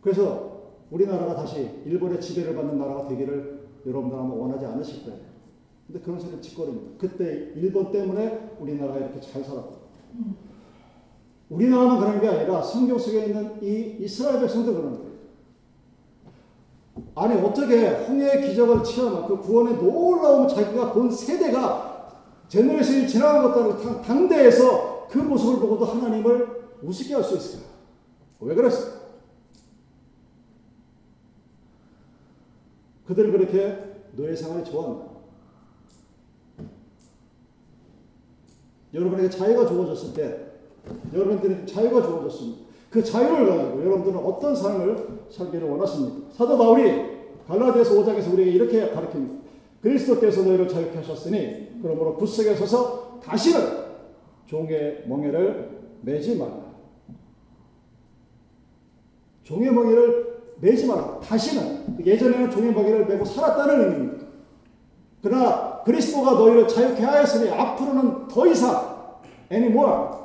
그래서 0.01 0.46
우리나라가 0.91 1.35
다시 1.35 1.69
일본의 1.85 2.21
지배를 2.21 2.55
받는 2.55 2.77
나라가 2.77 3.07
되기를 3.07 3.67
여러분들 3.85 4.17
아마 4.17 4.33
원하지 4.33 4.65
않으실 4.65 5.05
거예요. 5.05 5.19
근데 5.85 6.01
그런 6.01 6.19
소리는 6.19 6.41
짓거립니다. 6.41 6.91
그때 6.97 7.51
일본 7.55 7.91
때문에 7.91 8.55
우리나라가 8.59 8.99
이렇게 8.99 9.19
잘 9.21 9.43
살았고. 9.43 9.87
우리나라만 11.49 11.99
그런 11.99 12.21
게 12.21 12.27
아니라 12.27 12.61
성경 12.61 12.97
속에 12.97 13.25
있는 13.25 13.63
이 13.63 13.97
이스라엘 14.03 14.41
백성도 14.41 14.73
그런 14.73 14.97
거예요. 14.97 15.07
아니 17.15 17.39
어떻게 17.41 17.87
홍해의 17.89 18.47
기적을 18.49 18.83
체험한 18.83 19.27
그 19.27 19.37
구원의 19.39 19.77
놀라운 19.77 20.47
자기가 20.47 20.93
본 20.93 21.09
세대가 21.09 21.87
generation이 22.47 23.07
지나간 23.07 23.43
것들을 23.43 24.01
당대에서 24.01 25.07
그 25.09 25.19
모습을 25.19 25.59
보고도 25.59 25.85
하나님을 25.85 26.47
우습게 26.83 27.13
할 27.13 27.23
수 27.23 27.35
있을까? 27.37 27.65
왜 28.39 28.55
그랬을까? 28.55 28.96
그들은 33.07 33.31
그렇게 33.31 33.77
노예 34.13 34.35
생활이 34.35 34.63
좋았나? 34.65 35.07
여러분에게 38.93 39.29
자유가 39.29 39.65
주어졌을 39.65 40.13
때 40.13 40.47
여러분들이 41.13 41.65
자유가 41.65 42.01
주어졌습니다. 42.01 42.67
그 42.89 43.03
자유를 43.03 43.47
가지고 43.47 43.81
여러분들은 43.81 44.17
어떤 44.17 44.55
삶을 44.55 45.27
살기를 45.29 45.69
원하십니까? 45.69 46.31
사도 46.31 46.57
바울이 46.57 47.17
갈라디아서 47.47 47.93
5장에서 47.95 48.33
우리에게 48.33 48.51
이렇게 48.51 48.89
가르칩니다. 48.89 49.35
그리스도께서 49.81 50.43
너희를 50.43 50.67
자유케 50.67 50.97
하셨으니 50.97 51.79
그러므로 51.81 52.15
굳세게 52.15 52.55
서서 52.55 53.19
다시는 53.21 53.87
종의 54.47 55.03
멍에를 55.07 55.77
매지 56.01 56.37
말라. 56.37 56.67
종의 59.43 59.71
멍에를 59.71 60.36
매지 60.59 60.87
마라. 60.87 61.19
다시는 61.19 61.97
예전에는 62.05 62.49
종의 62.49 62.73
멍에를 62.73 63.05
매고 63.05 63.25
살았다는 63.25 63.79
의미입니다. 63.79 64.27
그러나 65.21 65.83
그리스도가 65.83 66.31
너희를 66.33 66.67
자유케 66.67 67.03
하였으니 67.03 67.49
앞으로는 67.49 68.27
더 68.27 68.47
이상 68.47 69.19
anymore 69.51 70.17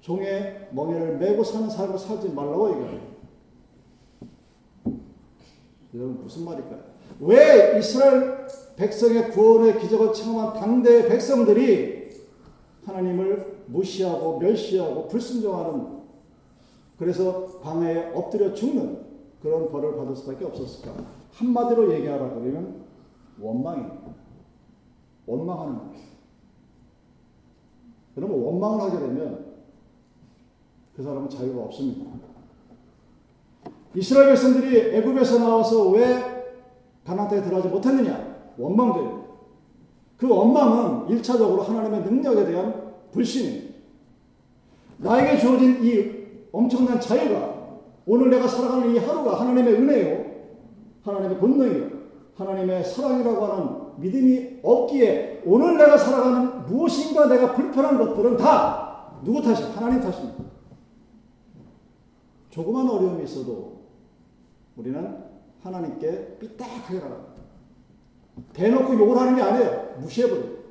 종의 0.00 0.68
멍에를 0.72 1.18
메고 1.18 1.44
사는 1.44 1.68
삶을 1.68 1.98
살지 1.98 2.30
말라고 2.30 2.70
얘기합니다. 2.70 3.12
여러분 5.94 6.22
무슨 6.22 6.44
말일까요? 6.44 6.80
왜 7.20 7.78
이스라엘 7.78 8.46
백성의 8.76 9.30
구원의 9.30 9.78
기적을 9.78 10.12
체험한 10.12 10.54
당대의 10.54 11.08
백성들이 11.08 12.10
하나님을 12.86 13.62
무시하고 13.66 14.38
멸시하고 14.38 15.06
불순종하는 15.08 16.02
그래서 16.98 17.60
방해에 17.62 18.10
엎드려 18.14 18.54
죽는 18.54 19.11
그런 19.42 19.70
벌을 19.70 19.96
받을 19.96 20.14
수밖에 20.14 20.44
없었을까? 20.44 20.94
한마디로 21.32 21.92
얘기하라 21.94 22.30
그러면 22.30 22.84
원망입니다. 23.40 24.12
원망하는 25.26 25.78
거예요. 25.78 25.92
그러면 28.14 28.40
원망을 28.40 28.80
하게 28.80 28.98
되면 29.00 29.52
그 30.94 31.02
사람은 31.02 31.28
자유가 31.28 31.62
없습니다. 31.64 32.10
이스라엘 33.94 34.28
백성들이 34.28 34.96
애굽에서 34.96 35.38
나와서 35.38 35.90
왜 35.90 36.54
가나안 37.04 37.28
땅에 37.28 37.42
들어가지 37.42 37.68
못했느냐? 37.68 38.52
원망죄입니다. 38.56 39.22
그 40.18 40.28
원망은 40.28 41.08
1차적으로 41.08 41.62
하나님의 41.62 42.02
능력에 42.02 42.46
대한 42.46 42.92
불신입니다. 43.10 43.74
나에게 44.98 45.38
주어진 45.38 45.84
이 45.84 46.22
엄청난 46.52 47.00
자유가 47.00 47.51
오늘 48.06 48.30
내가 48.30 48.48
살아가는 48.48 48.94
이 48.94 48.98
하루가 48.98 49.40
하나님의 49.40 49.74
은혜요. 49.74 50.24
하나님의 51.02 51.38
본능이요. 51.38 51.90
하나님의 52.36 52.84
사랑이라고 52.84 53.44
하는 53.44 54.00
믿음이 54.00 54.60
없기에 54.62 55.42
오늘 55.44 55.76
내가 55.76 55.96
살아가는 55.98 56.66
무엇인가 56.66 57.26
내가 57.26 57.54
불편한 57.54 57.98
것들은 57.98 58.36
다 58.36 59.18
누구 59.22 59.42
탓이? 59.42 59.62
하나님 59.74 60.00
탓입니다. 60.00 60.42
조그만 62.50 62.88
어려움이 62.88 63.24
있어도 63.24 63.82
우리는 64.76 65.16
하나님께 65.62 66.38
삐딱하게 66.38 66.94
나갑니다. 66.94 67.32
대놓고 68.52 68.94
욕을 68.94 69.16
하는 69.16 69.36
게 69.36 69.42
아니에요. 69.42 69.96
무시해버려요. 70.00 70.62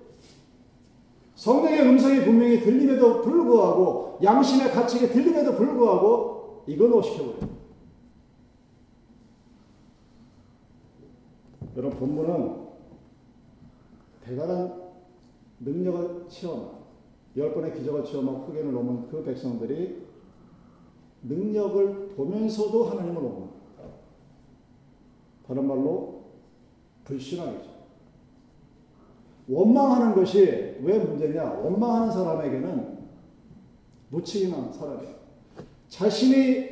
성령의 1.35 1.81
음성이 1.81 2.23
분명히 2.23 2.59
들림에도 2.59 3.21
불구하고 3.21 4.19
양심의 4.21 4.71
가책이 4.71 5.09
들림에도 5.09 5.55
불구하고 5.55 6.40
이걸 6.67 7.03
시켜버려요. 7.03 7.61
여러분 11.77 11.99
본문은 11.99 12.67
대단한 14.23 14.91
능력을 15.59 16.27
체험한 16.27 16.81
열 17.37 17.53
번의 17.53 17.73
기적을 17.73 18.03
체험하고 18.03 18.39
흑연을 18.45 18.73
넘은 18.73 19.07
그 19.07 19.23
백성들이 19.23 20.05
능력을 21.23 22.09
보면서도 22.09 22.85
하나님을 22.85 23.23
옹호합니다. 23.23 23.61
다른 25.47 25.67
말로 25.67 26.23
불신앙이죠. 27.05 27.71
원망하는 29.47 30.15
것이 30.15 30.39
왜 30.81 30.99
문제냐? 30.99 31.43
원망하는 31.43 32.11
사람에게는 32.11 32.99
무책임한 34.09 34.73
사람이에요. 34.73 35.20
자신이 35.91 36.69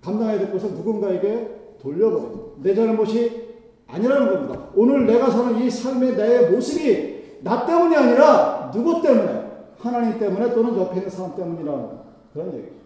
감당해야 0.00 0.38
될 0.38 0.52
것을 0.52 0.70
누군가에게 0.70 1.76
돌려버립니다. 1.80 2.62
내 2.62 2.74
잘못이 2.74 3.54
아니라는 3.88 4.32
겁니다. 4.32 4.70
오늘 4.74 5.04
내가 5.04 5.30
사는 5.30 5.60
이 5.60 5.68
삶의 5.68 6.16
내 6.16 6.48
모습이 6.50 7.40
나 7.42 7.66
때문이 7.66 7.94
아니라 7.94 8.70
누구 8.72 9.02
때문에? 9.02 9.46
하나님 9.78 10.18
때문에 10.18 10.54
또는 10.54 10.78
옆에 10.78 10.96
있는 10.96 11.10
사람 11.10 11.36
때문이라는 11.36 11.98
그런 12.32 12.54
얘기죠. 12.54 12.76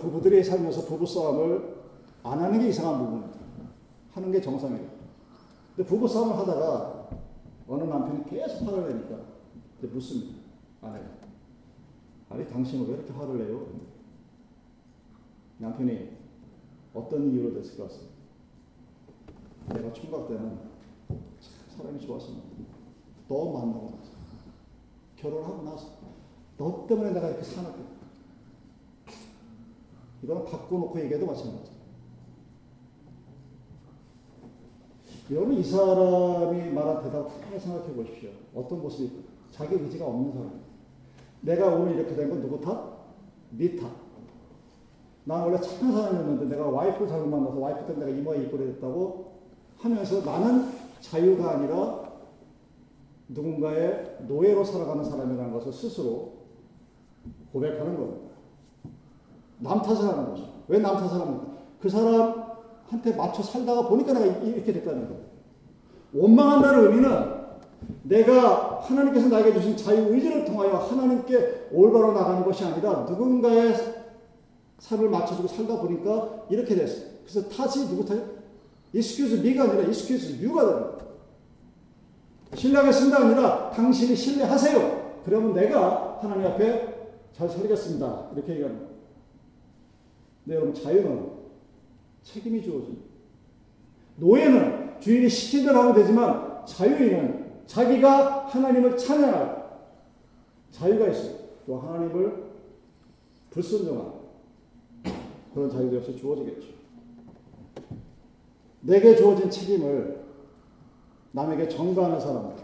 부부들이 0.00 0.42
살면서 0.42 0.86
부부싸움을 0.86 1.76
안 2.22 2.40
하는 2.40 2.58
게 2.58 2.68
이상한 2.68 2.98
부분입니다. 2.98 3.38
하는 4.12 4.32
게 4.32 4.40
정상이에요. 4.40 4.88
근데 5.76 5.88
부부싸움을 5.88 6.36
하다가 6.38 7.08
어느 7.68 7.84
남편이 7.84 8.24
계속 8.30 8.66
화를 8.66 8.88
내니까 8.88 9.16
묻습니다. 9.82 10.38
아내가. 10.80 11.22
아니, 12.32 12.48
당신은 12.48 12.88
왜 12.88 12.94
이렇게 12.94 13.12
화를 13.12 13.38
내요? 13.38 13.66
남편이 15.58 16.08
어떤 16.94 17.30
이유로 17.30 17.52
됐을 17.54 17.76
것 17.76 17.84
같습니다. 17.84 18.14
내가 19.68 19.92
총각 19.92 20.28
때는 20.28 20.58
사람이 21.76 22.00
좋았습니다. 22.00 22.46
너 23.28 23.52
만나고 23.52 23.98
나서 23.98 24.12
결혼하고 25.16 25.62
나서 25.62 25.90
너 26.56 26.86
때문에 26.86 27.12
내가 27.12 27.28
이렇게 27.28 27.42
사놨거든. 27.44 27.84
이거는 30.22 30.44
바꿔놓고 30.46 31.00
얘기해도 31.00 31.26
마찬가지. 31.26 31.70
여러분 35.30 35.54
이 35.58 35.62
사람이 35.62 36.72
말한 36.72 37.04
대답 37.04 37.28
잘 37.28 37.60
생각해 37.60 37.94
보십시오. 37.94 38.30
어떤 38.54 38.80
모습이 38.80 39.22
자기 39.50 39.74
의지가 39.74 40.06
없는 40.06 40.32
사람. 40.32 40.61
내가 41.42 41.66
오늘 41.68 41.96
이렇게 41.96 42.14
된 42.14 42.28
건 42.30 42.40
누구 42.40 42.60
탓? 42.60 42.76
네 43.50 43.76
탓. 43.76 43.88
난 45.24 45.42
원래 45.42 45.60
착한 45.60 45.92
사람이었는데 45.92 46.46
내가 46.46 46.66
와이프를 46.68 47.08
잘못 47.08 47.26
만나서 47.28 47.58
와이프 47.58 47.86
때문에 47.86 48.06
내가 48.06 48.18
이모가 48.18 48.36
이꼴이 48.36 48.66
됐다고 48.74 49.32
하면서 49.78 50.20
나는 50.24 50.70
자유가 51.00 51.52
아니라 51.52 52.12
누군가의 53.28 54.16
노예로 54.26 54.64
살아가는 54.64 55.04
사람이라는 55.04 55.52
것을 55.52 55.72
스스로 55.72 56.32
고백하는 57.52 57.96
겁니다. 57.96 58.32
남 59.58 59.80
탓을 59.82 60.08
하는 60.08 60.30
거죠. 60.30 60.48
왜 60.68 60.78
남 60.80 60.96
탓을 60.96 61.20
합니까? 61.20 61.46
그 61.80 61.88
사람한테 61.88 63.14
맞춰 63.16 63.42
살다가 63.42 63.88
보니까 63.88 64.12
내가 64.12 64.26
이렇게 64.38 64.72
됐다는 64.72 65.08
거예요. 65.08 65.22
원망한다는 66.14 66.84
의미는 66.84 67.41
내가 68.02 68.80
하나님께서 68.80 69.28
나에게 69.28 69.52
주신 69.54 69.76
자유 69.76 70.12
의지를 70.12 70.44
통하여 70.44 70.76
하나님께 70.76 71.68
올바로 71.72 72.12
나가는 72.12 72.44
것이 72.44 72.64
아니라 72.64 73.06
누군가의 73.08 73.74
삶을 74.78 75.08
맞춰주고 75.08 75.48
살다 75.48 75.80
보니까 75.80 76.44
이렇게 76.50 76.74
됐어요. 76.74 77.06
그래서 77.24 77.48
탓이 77.48 77.88
누구 77.88 78.04
탓이에요? 78.04 78.26
excuse 78.94 79.38
me가 79.38 79.64
아니라 79.64 79.82
excuse 79.84 80.44
you가 80.44 80.66
되는 80.66 80.80
거예요. 80.82 81.02
신뢰하겠습니다 82.54 83.18
아니라 83.18 83.70
당신이 83.70 84.14
신뢰하세요. 84.14 85.20
그러면 85.24 85.54
내가 85.54 86.18
하나님 86.20 86.46
앞에 86.46 86.92
잘 87.32 87.48
살겠습니다. 87.48 88.30
이렇게 88.34 88.52
얘기하는 88.52 88.76
거예요. 88.76 88.92
근데 90.44 90.56
여러분 90.56 90.74
자유는 90.74 91.30
책임이 92.24 92.62
주어집니다. 92.62 93.02
노예는 94.16 95.00
주인이 95.00 95.28
시킨 95.28 95.64
대로 95.64 95.80
하면 95.80 95.94
되지만 95.94 96.64
자유인은 96.66 97.41
자기가 97.72 98.48
하나님을 98.48 98.98
찬양할 98.98 99.80
자유가 100.70 101.08
있어요. 101.08 101.38
또 101.66 101.78
하나님을 101.78 102.52
불순종한 103.48 104.12
그런 105.54 105.70
자유도 105.70 105.96
역시 105.96 106.14
주어지겠죠. 106.16 106.68
내게 108.82 109.16
주어진 109.16 109.48
책임을 109.48 110.22
남에게 111.32 111.66
전가하는 111.68 112.20
사람. 112.20 112.54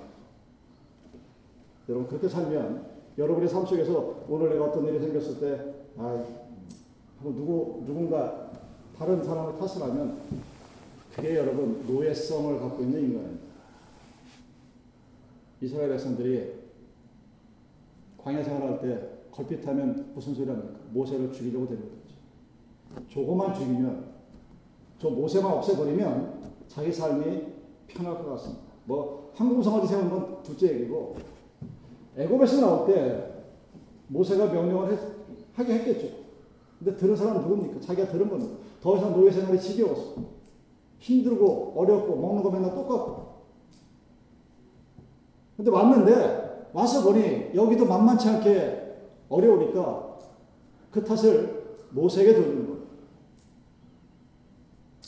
여러분 1.88 2.06
그렇게 2.06 2.28
살면 2.28 2.86
여러분의 3.16 3.48
삶 3.48 3.64
속에서 3.64 4.26
오늘 4.28 4.50
내가 4.50 4.66
어떤 4.66 4.86
일이 4.88 4.98
생겼을 4.98 5.40
때, 5.40 5.74
아, 5.96 6.22
누구 7.22 7.82
누군가 7.86 8.50
다른 8.98 9.24
사람을 9.24 9.58
탓을 9.58 9.82
하면 9.82 10.18
그게 11.14 11.36
여러분 11.36 11.82
노예성을 11.86 12.60
갖고 12.60 12.82
있는 12.82 13.00
인간입니다. 13.00 13.47
이스라엘 15.60 15.90
백성들이 15.90 16.52
광야 18.18 18.42
생활할 18.42 18.80
때 18.80 19.08
걸핏하면 19.30 20.12
무슨 20.14 20.34
소리 20.34 20.48
합니까? 20.48 20.78
모세를 20.92 21.32
죽이려고 21.32 21.66
되는 21.66 21.82
거죠. 21.82 23.06
조금만 23.08 23.54
죽이면 23.54 24.08
저 24.98 25.10
모세만 25.10 25.52
없애버리면 25.52 26.52
자기 26.66 26.92
삶이 26.92 27.46
편할 27.86 28.18
것 28.18 28.30
같습니다. 28.30 28.62
뭐 28.84 29.32
황금성아지 29.34 29.86
세우는 29.86 30.10
건 30.10 30.42
둘째 30.42 30.74
얘기고 30.74 31.16
애굽에서 32.16 32.60
나올 32.60 32.86
때 32.86 33.44
모세가 34.08 34.46
명령을 34.52 34.92
했, 34.92 35.00
하게 35.54 35.74
했겠죠. 35.74 36.08
근데 36.78 36.96
들은 36.96 37.14
사람은 37.14 37.42
누굽니까? 37.42 37.80
자기가 37.80 38.08
들은 38.08 38.28
겁니다. 38.28 38.56
더 38.80 38.96
이상 38.96 39.12
노예 39.12 39.30
생활이 39.30 39.60
지겨웠어. 39.60 40.14
힘들고 40.98 41.74
어렵고 41.76 42.16
먹는 42.16 42.42
거 42.42 42.50
맨날 42.50 42.74
똑같고. 42.74 43.27
근데 45.58 45.72
왔는데 45.72 46.70
와서 46.72 47.02
보니 47.02 47.50
여기도 47.52 47.84
만만치 47.84 48.28
않게 48.28 48.96
어려우니까 49.28 50.18
그 50.92 51.04
탓을 51.04 51.78
모세에게 51.90 52.32
돌리는 52.32 52.66
거예요. 52.68 52.82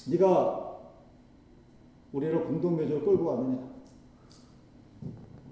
네가 0.08 0.78
우리를 2.12 2.44
공동묘지로 2.46 3.04
끌고 3.04 3.24
왔느냐? 3.24 3.70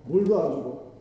물도 0.07 0.43
안 0.43 0.57
주고 0.57 0.93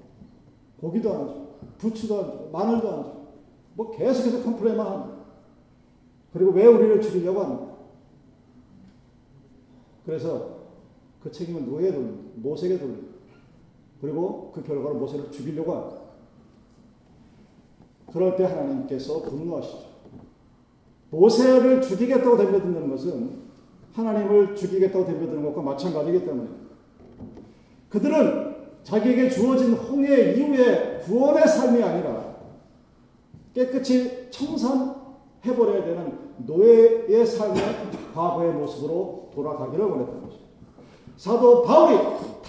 고기도 0.80 1.14
안 1.16 1.28
주고 1.28 1.58
부추도 1.80 2.20
안 2.20 2.32
주고 2.32 2.50
마늘도 2.52 2.92
안 2.92 3.04
주고 3.04 3.28
뭐 3.74 3.90
계속해서 3.90 4.44
complain만 4.44 4.86
합니다. 4.86 5.18
그리고 6.34 6.52
왜 6.52 6.68
우리를 6.68 7.02
죽이려고 7.02 7.42
합니까? 7.42 7.78
그래서 10.06 10.58
그 11.24 11.32
책임을 11.32 11.64
누구에게 11.64 11.94
돌립니다. 11.94 12.32
모세에게 12.36 12.78
돌립니다. 12.78 13.07
그리고 14.02 14.52
그 14.54 14.64
결과로 14.64 14.96
모세를 14.96 15.32
죽이려고 15.32 15.74
합니다. 15.74 16.02
그럴 18.12 18.36
때 18.36 18.46
하나님께서 18.46 19.22
분노하시죠. 19.24 19.88
모세를 21.10 21.82
죽이겠다고 21.82 22.38
덤벼드는 22.38 22.90
것은 22.90 23.48
하나님을 23.94 24.56
죽이겠다고 24.56 25.06
덤벼드는 25.06 25.44
것과 25.44 25.62
마찬가지이기 25.62 26.26
때문에 26.26 26.50
그들은 27.90 28.56
자기에게 28.84 29.30
주어진 29.30 29.74
홍해 29.74 30.34
이후의 30.34 31.02
구원의 31.02 31.48
삶이 31.48 31.82
아니라 31.82 32.38
깨끗이 33.54 34.30
청산해버려야 34.30 35.84
되는 35.84 36.20
노예의 36.46 37.26
삶의 37.26 37.64
과거의 38.14 38.54
모습으로 38.54 39.32
돌아가기를 39.34 39.84
원했던 39.84 40.22
것입니다. 40.22 40.48
사도 41.18 41.64
바울이 41.64 41.98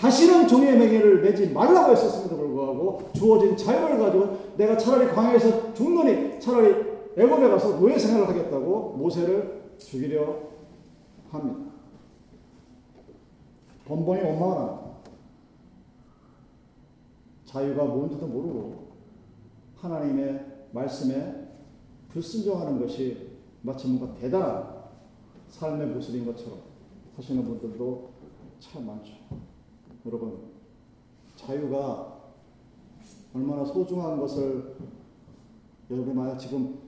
다시는 0.01 0.47
종의 0.47 0.79
맹해를 0.79 1.23
매지 1.23 1.51
말라고 1.51 1.93
했었음에도 1.93 2.37
불구하고 2.37 3.11
주어진 3.15 3.57
자유를 3.57 3.99
가지고 3.99 4.39
내가 4.57 4.77
차라리 4.77 5.09
광야에서 5.09 5.75
죽느니 5.75 6.39
차라리 6.39 6.89
애굽에 7.17 7.49
가서 7.49 7.81
노예 7.81 7.99
생활을 7.99 8.29
하겠다고 8.29 8.95
모세를 8.97 9.73
죽이려 9.79 10.37
합니다. 11.31 11.73
번번이 13.87 14.23
원망을. 14.23 14.89
자유가 17.45 17.85
뭔지도 17.85 18.27
모르고 18.27 18.89
하나님의 19.77 20.45
말씀에 20.73 21.49
불순종하는 22.11 22.79
것이 22.79 23.39
마치 23.63 23.89
뭔가 23.89 24.15
대단한 24.19 24.79
삶의 25.49 25.87
모습인 25.89 26.27
것처럼 26.27 26.59
하시는 27.17 27.43
분들도 27.43 28.11
참 28.61 28.87
많죠. 28.87 29.13
여러분, 30.07 30.39
자유가 31.37 32.19
얼마나 33.35 33.65
소중한 33.65 34.19
것을 34.19 34.77
여러분이 35.91 36.15
만약 36.15 36.39
지금 36.39 36.79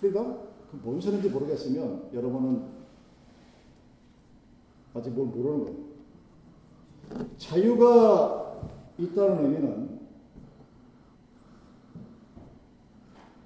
freedom? 0.00 0.44
뭔 0.82 1.00
소리인지 1.00 1.28
모르겠으면 1.28 2.10
여러분은 2.12 2.64
아직 4.94 5.10
뭘 5.10 5.28
모르는 5.28 5.64
거예요. 5.64 7.28
자유가 7.36 8.70
있다는 8.98 9.44
의미는 9.44 10.00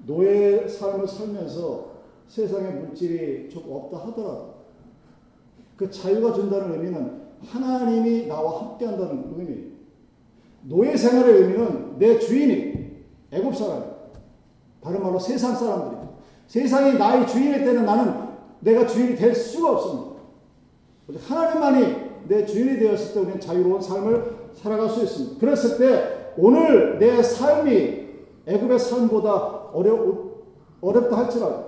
노예 0.07 0.67
삶을 0.67 1.07
살면서 1.07 1.99
세상에 2.29 2.71
물질이 2.71 3.51
좀 3.51 3.71
없다 3.71 3.99
하더라도 4.09 4.65
그 5.77 5.91
자유가 5.91 6.33
준다는 6.33 6.73
의미는 6.73 7.28
하나님이 7.47 8.27
나와 8.27 8.61
함께 8.61 8.87
한다는 8.87 9.33
의미. 9.37 9.73
노예 10.63 10.97
생활의 10.97 11.35
의미는 11.35 11.99
내 11.99 12.19
주인이 12.19 12.89
애굽 13.31 13.55
사람, 13.55 13.85
다른 14.83 15.03
말로 15.03 15.19
세상 15.19 15.55
사람들이 15.55 16.09
세상이 16.47 16.99
나의 16.99 17.27
주인일 17.27 17.65
때는 17.65 17.85
나는 17.85 18.29
내가 18.61 18.87
주인이 18.87 19.17
될 19.17 19.35
수가 19.35 19.73
없습니다. 19.73 20.19
하나님만이 21.27 22.09
내 22.27 22.45
주인이 22.45 22.79
되었을 22.79 23.15
때 23.15 23.21
우리는 23.21 23.41
자유로운 23.41 23.81
삶을 23.81 24.37
살아갈 24.55 24.89
수 24.89 25.03
있습니다. 25.03 25.41
그랬을 25.41 25.79
때 25.79 26.33
오늘 26.37 26.99
내 26.99 27.23
삶이 27.23 28.09
애굽의 28.47 28.79
삶보다 28.79 29.35
어려 29.73 30.29
어렵다 30.81 31.19
할지라도 31.19 31.68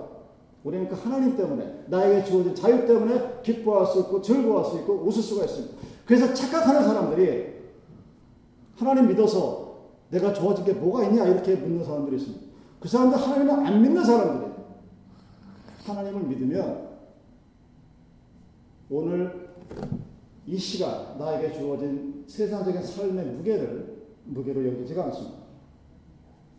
우리는 0.63 0.87
그 0.87 0.95
하나님 0.95 1.35
때문에 1.35 1.85
나에게 1.87 2.23
주어진 2.23 2.53
자유 2.53 2.85
때문에 2.85 3.41
기뻐할 3.41 3.85
수 3.87 4.01
있고 4.01 4.21
즐거워할 4.21 4.71
수 4.71 4.79
있고 4.79 4.93
웃을 5.05 5.21
수가 5.21 5.45
있습니다. 5.45 5.75
그래서 6.05 6.33
착각하는 6.33 6.83
사람들이 6.83 7.61
하나님 8.75 9.07
믿어서 9.07 9.71
내가 10.09 10.33
좋아진 10.33 10.65
게 10.65 10.73
뭐가 10.73 11.05
있냐 11.05 11.25
이렇게 11.25 11.55
묻는 11.55 11.83
사람들이 11.83 12.17
있습니다. 12.17 12.45
그 12.79 12.87
사람들 12.87 13.17
하나님을 13.17 13.51
안 13.65 13.81
믿는 13.81 14.03
사람들이 14.03 14.51
하나님을 15.85 16.23
믿으면 16.23 16.89
오늘 18.89 19.49
이 20.45 20.57
시간 20.57 21.17
나에게 21.17 21.53
주어진 21.53 22.23
세상적인 22.27 22.83
삶의 22.83 23.25
무게를 23.25 24.01
무게로 24.25 24.65
여기지가 24.67 25.05
않습니다. 25.05 25.37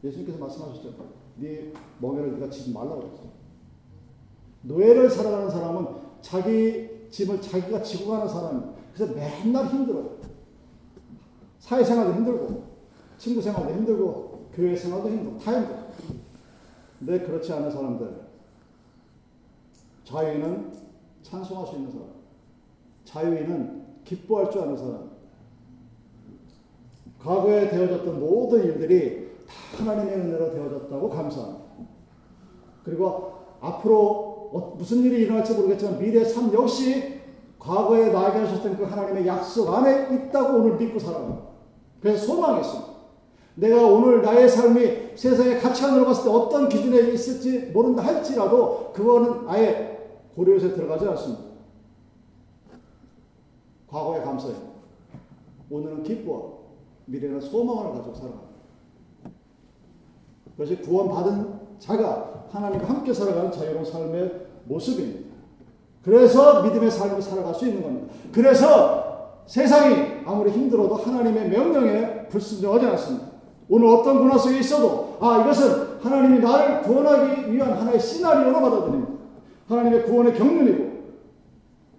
예수님께서 0.02 0.38
말씀하셨죠. 0.38 0.94
네 1.36 1.72
멍에를 2.00 2.34
네가 2.34 2.50
지지 2.50 2.72
말라고 2.72 3.00
그랬어요. 3.00 3.41
노예를 4.62 5.10
살아가는 5.10 5.50
사람은 5.50 5.86
자기 6.20 7.08
짐을 7.10 7.40
자기가 7.40 7.82
지고 7.82 8.10
가는 8.10 8.28
사람이에요. 8.28 8.74
그래서 8.94 9.14
맨날 9.14 9.66
힘들어요. 9.66 10.16
사회생활도 11.58 12.14
힘들고 12.14 12.64
친구 13.18 13.40
생활도 13.40 13.72
힘들고 13.72 14.50
교회 14.52 14.74
생활도 14.76 15.08
힘들고 15.08 15.38
다 15.38 15.52
힘들어. 15.52 15.82
근데 16.98 17.20
그렇지 17.20 17.52
않은 17.52 17.70
사람들 17.70 18.22
자유인은 20.04 20.72
찬송할 21.22 21.66
수 21.66 21.76
있는 21.76 21.90
사람 21.90 22.06
자유인은 23.04 23.82
기뻐할 24.04 24.50
줄 24.50 24.62
아는 24.62 24.76
사람 24.76 25.10
과거에 27.20 27.68
되어졌던 27.68 28.20
모든 28.20 28.64
일들이 28.64 29.32
다 29.46 29.84
하나님의 29.84 30.14
은혜로 30.16 30.50
되어졌다고 30.52 31.08
감사합니다. 31.08 31.62
그리고 32.84 33.32
앞으로 33.60 34.31
어, 34.52 34.74
무슨 34.76 34.98
일이 34.98 35.22
일어날지 35.22 35.54
모르겠지만 35.54 35.98
미래의 35.98 36.26
삶 36.26 36.52
역시 36.52 37.20
과거에 37.58 38.10
나에게 38.10 38.40
하셨던 38.40 38.76
그 38.76 38.84
하나님의 38.84 39.26
약속 39.26 39.72
안에 39.72 40.14
있다고 40.14 40.58
오늘 40.58 40.76
믿고 40.76 40.98
살아갑니다. 40.98 41.42
그래서 42.00 42.26
소망이 42.26 42.60
있습니다. 42.60 42.92
내가 43.54 43.86
오늘 43.86 44.22
나의 44.22 44.48
삶이 44.48 45.12
세상에 45.14 45.58
같이 45.58 45.84
안으로 45.84 46.06
갔을 46.06 46.24
때 46.24 46.30
어떤 46.30 46.68
기준에 46.68 47.12
있을지 47.12 47.70
모른다 47.72 48.02
할지라도 48.02 48.92
그거는 48.94 49.48
아예 49.48 50.10
고려해서 50.34 50.74
들어가지 50.74 51.06
않습니다. 51.06 51.44
과거에 53.88 54.20
감사해. 54.22 54.54
오늘은 55.70 56.02
기뻐. 56.02 56.62
미래는 57.06 57.40
소망을 57.40 57.92
가지고 57.92 58.14
살아갑니다. 58.14 58.52
그것이 60.52 60.76
구원받은 60.76 61.61
자가 61.82 62.44
하나님과 62.52 62.88
함께 62.88 63.12
살아가는 63.12 63.50
자유로운 63.50 63.84
삶의 63.84 64.32
모습입니다. 64.66 65.32
그래서 66.04 66.62
믿음의 66.62 66.90
삶을 66.90 67.20
살아갈 67.20 67.54
수 67.54 67.66
있는 67.66 67.82
겁니다. 67.82 68.14
그래서 68.32 69.40
세상이 69.46 70.22
아무리 70.24 70.52
힘들어도 70.52 70.94
하나님의 70.94 71.48
명령에 71.48 72.28
불순종하지 72.28 72.86
않습니다. 72.86 73.26
오늘 73.68 73.88
어떤 73.88 74.18
고난 74.18 74.38
속에 74.38 74.60
있어도 74.60 75.16
아 75.20 75.40
이것은 75.42 75.98
하나님이 76.00 76.38
나를 76.40 76.82
구원하기 76.82 77.52
위한 77.52 77.72
하나의 77.72 77.98
시나리오로 77.98 78.60
받아들입니다. 78.60 79.12
하나님의 79.68 80.04
구원의 80.04 80.34
경륜이고 80.34 80.92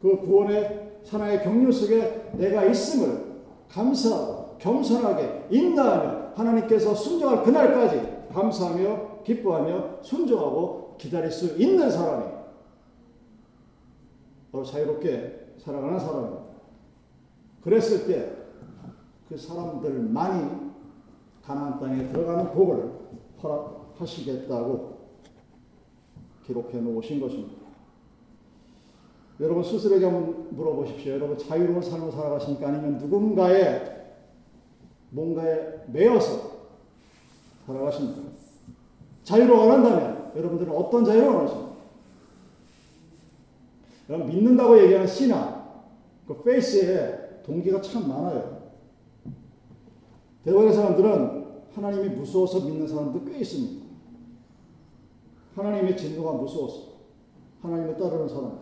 그 0.01 0.17
구원의 0.17 0.91
하나의 1.09 1.43
경륜 1.43 1.71
속에 1.71 2.29
내가 2.33 2.63
있음을 2.65 3.23
감사하고 3.69 4.55
겸손하게 4.59 5.47
인나하며 5.49 6.23
하나님께서 6.35 6.95
순종할 6.95 7.43
그날까지 7.43 8.01
감사하며 8.33 9.12
기뻐하며 9.23 10.03
순종하고 10.03 10.95
기다릴 10.97 11.31
수 11.31 11.57
있는 11.61 11.89
사람이 11.89 12.31
바로 14.51 14.63
자유롭게 14.63 15.55
살아가는 15.57 15.99
사람입니다. 15.99 16.43
그랬을 17.61 18.07
때 18.07 18.43
그 19.33 19.37
사람들만이 19.37 20.71
가나안 21.41 21.79
땅에 21.79 22.07
들어가는 22.07 22.51
복을 22.51 22.91
허락하시겠다고 23.41 24.93
기록해 26.45 26.79
놓으신 26.79 27.19
것입니다. 27.19 27.63
여러분 29.39 29.63
스스로에게 29.63 30.07
물어보십시오. 30.07 31.13
여러분 31.13 31.35
자유로운 31.35 31.81
삶을 31.81 32.11
살아가십니까? 32.11 32.67
아니면 32.67 32.99
누군가의 32.99 34.13
뭔가에 35.09 35.85
매여서 35.87 36.51
살아가십니까? 37.65 38.32
자유로 39.23 39.57
원한다면 39.57 40.31
여러분들은 40.35 40.75
어떤 40.75 41.05
자유를 41.05 41.27
원하십니까? 41.27 41.73
여러분 44.09 44.27
믿는다고 44.27 44.81
얘기하는 44.81 45.07
신앙, 45.07 45.63
그 46.27 46.41
페이스에 46.43 47.41
동기가 47.45 47.81
참 47.81 48.07
많아요. 48.07 48.63
대부분의 50.43 50.73
사람들은 50.73 51.43
하나님이 51.73 52.09
무서워서 52.15 52.65
믿는 52.65 52.87
사람도 52.87 53.23
꽤 53.25 53.39
있습니다. 53.39 53.83
하나님의 55.55 55.95
진노가 55.95 56.33
무서워서 56.33 56.93
하나님을 57.61 57.97
따르는 57.97 58.27
사람 58.27 58.59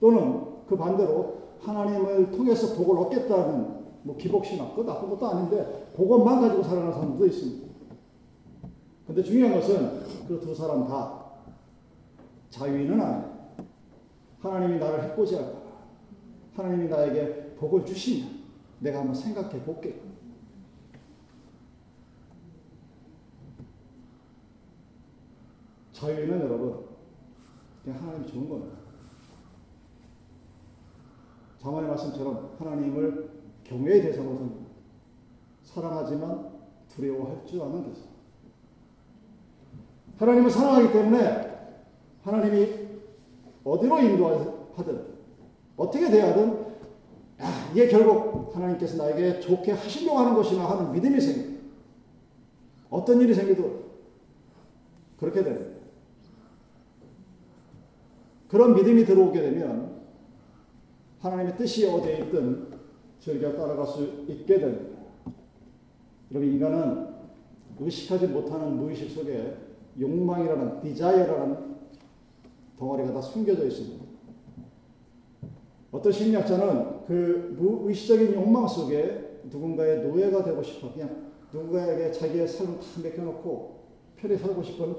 또는 0.00 0.44
그 0.68 0.76
반대로 0.76 1.42
하나님을 1.60 2.30
통해서 2.32 2.74
복을 2.76 2.98
얻겠다는 2.98 3.82
뭐 4.02 4.16
기복신앙 4.16 4.74
그 4.74 4.82
나쁜 4.82 5.10
것도 5.10 5.26
아닌데 5.28 5.92
그것만 5.96 6.40
가지고 6.40 6.62
살아가는 6.62 6.92
사람도 6.92 7.26
있습니다. 7.26 7.61
근데 9.06 9.22
중요한 9.22 9.54
것은 9.54 10.26
그 10.26 10.40
두 10.40 10.54
사람 10.54 10.86
다 10.86 11.22
자유인은 12.50 13.00
아니에요. 13.00 13.32
하나님이 14.40 14.78
나를 14.78 15.04
해코지 15.04 15.36
할까? 15.36 15.62
하나님이 16.54 16.88
나에게 16.88 17.54
복을 17.56 17.84
주시냐? 17.84 18.28
내가 18.80 19.00
한번 19.00 19.14
생각해 19.14 19.62
볼게. 19.64 20.00
자유인은 25.92 26.40
여러분, 26.40 26.86
그냥 27.84 28.02
하나님 28.02 28.26
좋은 28.26 28.48
겁니다. 28.48 28.76
자만의 31.60 31.88
말씀처럼 31.90 32.56
하나님을 32.58 33.30
경외의 33.64 34.02
대상으로 34.02 34.36
섭니다. 34.36 34.66
사랑하지만 35.62 36.50
두려워할 36.88 37.46
줄 37.46 37.62
아는 37.62 37.84
대상. 37.84 38.11
하나님을 40.18 40.50
사랑하기 40.50 40.92
때문에 40.92 41.52
하나님이 42.22 42.68
어디로 43.64 43.98
인도하든 44.00 45.12
어떻게 45.76 46.10
대하든 46.10 46.72
야, 47.40 47.70
이게 47.72 47.88
결국 47.88 48.54
하나님께서 48.54 49.02
나에게 49.02 49.40
좋게 49.40 49.72
하시려고 49.72 50.18
하는 50.18 50.34
것이나 50.34 50.70
하는 50.70 50.92
믿음이 50.92 51.20
생깁니다. 51.20 51.62
어떤 52.90 53.20
일이 53.20 53.34
생기도 53.34 53.82
그렇게 55.18 55.42
됩니다. 55.42 55.72
그런 58.48 58.74
믿음이 58.74 59.04
들어오게 59.04 59.40
되면 59.40 60.02
하나님의 61.20 61.56
뜻이 61.56 61.88
어디에 61.88 62.18
있든 62.18 62.68
즐겨 63.18 63.52
따라갈 63.54 63.86
수 63.86 64.24
있게 64.28 64.58
됩니다. 64.58 64.98
여러분 66.30 66.52
인간은 66.52 67.12
의식하지 67.80 68.26
못하는 68.28 68.76
무의식 68.76 69.10
속에 69.10 69.56
욕망이라는 69.98 70.80
desire라는 70.80 71.76
덩어리가 72.78 73.12
다 73.12 73.20
숨겨져 73.20 73.66
있습니다. 73.66 74.04
어떤 75.92 76.10
심리학자는 76.10 77.04
그 77.06 77.54
무의식적인 77.58 78.34
욕망 78.34 78.66
속에 78.66 79.40
누군가의 79.44 80.06
노예가 80.06 80.42
되고 80.42 80.62
싶어 80.62 80.92
그냥 80.92 81.32
누군가에게 81.52 82.10
자기의 82.10 82.48
삶을 82.48 82.78
다 82.80 82.86
맡겨놓고 83.02 83.82
편히 84.16 84.38
살고 84.38 84.62
싶은 84.62 84.96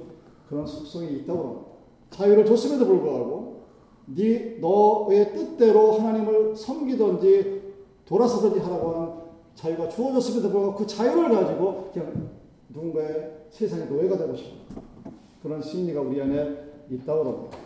그런 0.48 0.68
속성이 0.68 1.18
있다고 1.20 1.44
합니다. 1.44 1.68
자유를 2.12 2.46
줬음에도 2.46 2.86
불구하고 2.86 3.64
네 4.06 4.60
너의 4.60 5.34
뜻대로 5.34 5.94
하나님을 5.94 6.56
섬기든지 6.56 7.74
돌아서든지 8.06 8.60
하라고 8.60 8.92
하는 8.92 9.14
자유가 9.56 9.90
주어졌음에도 9.90 10.50
불구하고 10.50 10.76
그 10.76 10.86
자유를 10.86 11.30
가지고 11.30 11.90
그냥 11.92 12.30
누군가의 12.70 13.43
세상의 13.54 13.86
노예가 13.88 14.18
되고 14.18 14.36
싶은 14.36 14.58
그런 15.44 15.62
심리가 15.62 16.02
우리 16.02 16.20
안에 16.20 16.72
있다고 16.90 17.24
합니다. 17.24 17.58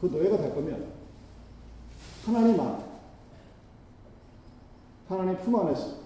그 0.00 0.06
노예가 0.06 0.36
될 0.36 0.54
거면 0.54 0.92
하나님 2.24 2.60
안 2.60 2.84
하나님 5.08 5.36
품 5.38 5.56
안에서 5.56 6.04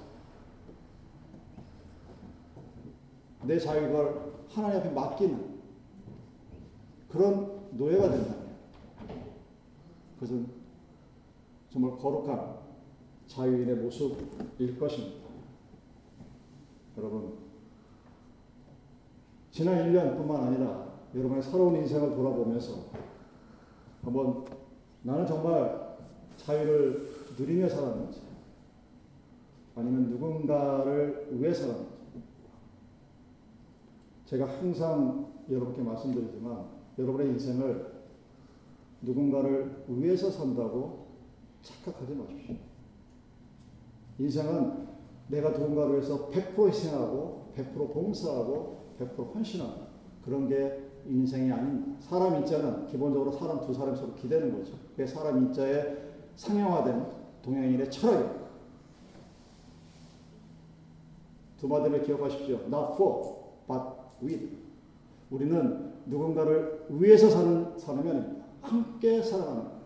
내 3.42 3.58
자유를 3.58 4.32
하나님 4.48 4.78
앞에 4.78 4.90
맡기는 4.90 5.58
그런 7.10 7.68
노예가 7.72 8.10
된다면 8.10 8.56
그것은 10.14 10.48
정말 11.70 11.98
거룩한 11.98 12.67
자유인의 13.28 13.76
모습일 13.76 14.78
것입니다. 14.78 15.28
여러분, 16.96 17.34
지난 19.50 19.92
1년뿐만 19.92 20.30
아니라 20.30 20.88
여러분의 21.14 21.42
살아온 21.42 21.76
인생을 21.76 22.10
돌아보면서 22.10 22.86
한번 24.02 24.44
나는 25.02 25.26
정말 25.26 25.96
자유를 26.36 27.08
누리며 27.38 27.68
살았는지 27.68 28.20
아니면 29.76 30.10
누군가를 30.10 31.28
위해 31.32 31.52
살았는지 31.52 31.98
제가 34.26 34.46
항상 34.46 35.32
여러분께 35.48 35.82
말씀드리지만 35.82 36.66
여러분의 36.98 37.28
인생을 37.28 37.92
누군가를 39.02 39.84
위해서 39.88 40.30
산다고 40.30 41.06
착각하지 41.62 42.14
마십시오. 42.14 42.67
인생은 44.18 44.88
내가 45.28 45.50
누군가를 45.50 45.94
위해서 45.94 46.28
100% 46.28 46.68
희생하고 46.68 47.52
100% 47.56 47.92
봉사하고 47.92 48.94
100% 48.98 49.34
헌신하는 49.34 49.74
그런 50.24 50.48
게 50.48 50.88
인생이 51.06 51.50
아닌 51.52 51.96
사람 52.00 52.36
인자는 52.36 52.86
기본적으로 52.86 53.32
사람 53.32 53.60
두 53.60 53.72
사람이 53.72 53.96
서로 53.96 54.14
기대는 54.14 54.58
거죠. 54.58 54.74
그게 54.90 55.06
사람 55.06 55.38
인자의 55.38 55.96
상형화된 56.36 57.06
동양인의 57.42 57.90
철학입니다. 57.90 58.48
두 61.58 61.66
마디를 61.66 62.02
기억하십시오. 62.02 62.56
Not 62.66 62.94
for, 62.94 63.34
but 63.66 63.82
with. 64.22 64.56
우리는 65.30 65.92
누군가를 66.06 66.86
위해서 66.90 67.28
사는 67.28 67.76
사람이 67.78 68.08
아닙니다. 68.10 68.44
함께 68.60 69.22
살아가는. 69.22 69.78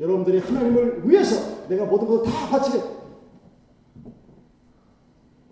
여러분들이 0.00 0.38
하나님을 0.38 1.08
위해서 1.08 1.66
내가 1.68 1.84
모든 1.84 2.06
것을 2.06 2.32
다 2.32 2.48
바치겠다. 2.50 2.97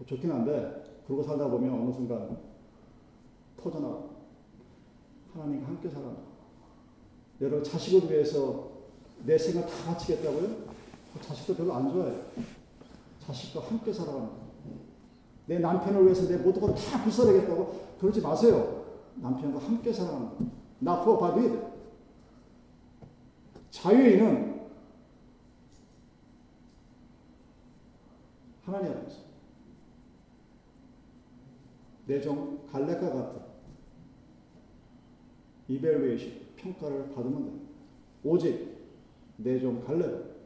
뭐 0.06 0.16
좋긴 0.16 0.30
한데 0.30 0.84
그러고 1.06 1.22
살다 1.22 1.48
보면 1.48 1.82
어느 1.82 1.92
순간 1.92 2.38
터져나가. 3.60 4.04
하나님과 5.34 5.66
함께 5.66 5.90
살아가. 5.90 6.14
여러분 7.40 7.62
자식을 7.62 8.10
위해서 8.10 8.70
내 9.24 9.36
생각 9.36 9.66
다 9.66 9.92
바치겠다고요? 9.92 10.48
그 11.12 11.20
자식도 11.20 11.56
별로 11.56 11.74
안 11.74 11.92
좋아해요. 11.92 12.24
자식과 13.26 13.60
함께 13.68 13.92
거예요. 14.20 14.46
내 15.46 15.58
남편을 15.58 16.04
위해서 16.04 16.28
내 16.28 16.36
모든 16.38 16.60
것을 16.62 16.74
다 16.74 17.02
불사르겠다고 17.02 17.96
그러지 18.00 18.20
마세요. 18.20 18.84
남편과 19.16 19.58
함께. 19.58 19.90
Not 20.82 21.02
for 21.02 21.18
but 21.18 21.40
with. 21.40 21.66
자유인은 23.70 24.66
하나님 28.64 28.92
앞에서 28.92 29.25
내종 32.06 32.66
갈래과 32.70 33.12
같은 33.12 33.42
이벨루에이션 35.68 36.32
평가를 36.56 37.10
받으면 37.10 37.44
됩니다. 37.44 37.66
오직 38.24 38.76
내종 39.36 39.84
갈래로 39.84 40.36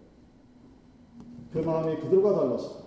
그 1.52 1.58
마음이 1.58 2.00
그들과 2.00 2.34
달라서 2.34 2.86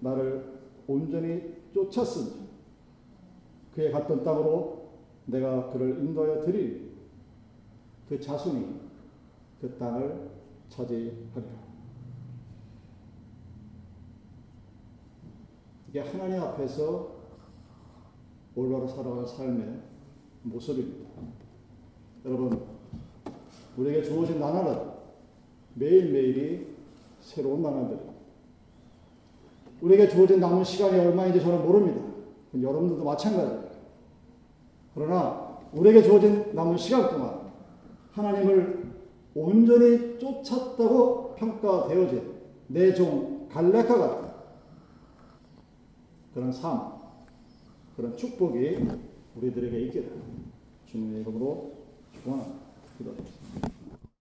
나를 0.00 0.60
온전히 0.86 1.54
쫓았으니 1.72 2.48
그의 3.74 3.92
갔던 3.92 4.22
땅으로 4.22 4.90
내가 5.26 5.70
그를 5.70 5.98
인도하여 5.98 6.40
드리니 6.40 6.90
그 8.08 8.20
자손이 8.20 8.80
그 9.60 9.76
땅을 9.78 10.30
차지하리라. 10.68 11.70
이게 15.88 16.00
하나님 16.00 16.40
앞에서 16.40 17.19
올바로 18.60 18.86
살아가는 18.86 19.26
삶의 19.26 19.80
모습입니다. 20.42 21.08
여러분, 22.26 22.62
우리에게 23.78 24.02
주어진 24.02 24.38
나날은 24.38 24.90
매일매일이 25.74 26.66
새로운 27.20 27.62
나날들입니다. 27.62 28.12
우리에게 29.80 30.08
주어진 30.08 30.40
남은 30.40 30.62
시간이 30.62 30.98
얼마인지 30.98 31.40
저는 31.40 31.64
모릅니다. 31.64 32.02
여러분들도 32.54 33.02
마찬가지입니다. 33.02 33.70
그러나 34.94 35.58
우리에게 35.72 36.02
주어진 36.02 36.54
남은 36.54 36.76
시간 36.76 37.08
동안 37.10 37.40
하나님을 38.12 38.90
온전히 39.34 40.18
쫓았다고 40.18 41.34
평가되어진 41.36 42.40
내 42.66 42.92
종 42.92 43.48
갈레카 43.50 43.96
같은 43.98 44.30
그런 46.34 46.52
삶, 46.52 46.99
그런 48.00 48.16
축복이 48.16 48.78
우리들에게 49.36 49.78
있기를 49.82 50.10
주님의 50.86 51.20
이름으로 51.20 51.74
축원합니다. 52.14 52.60
기도하겠습니다. 52.96 53.79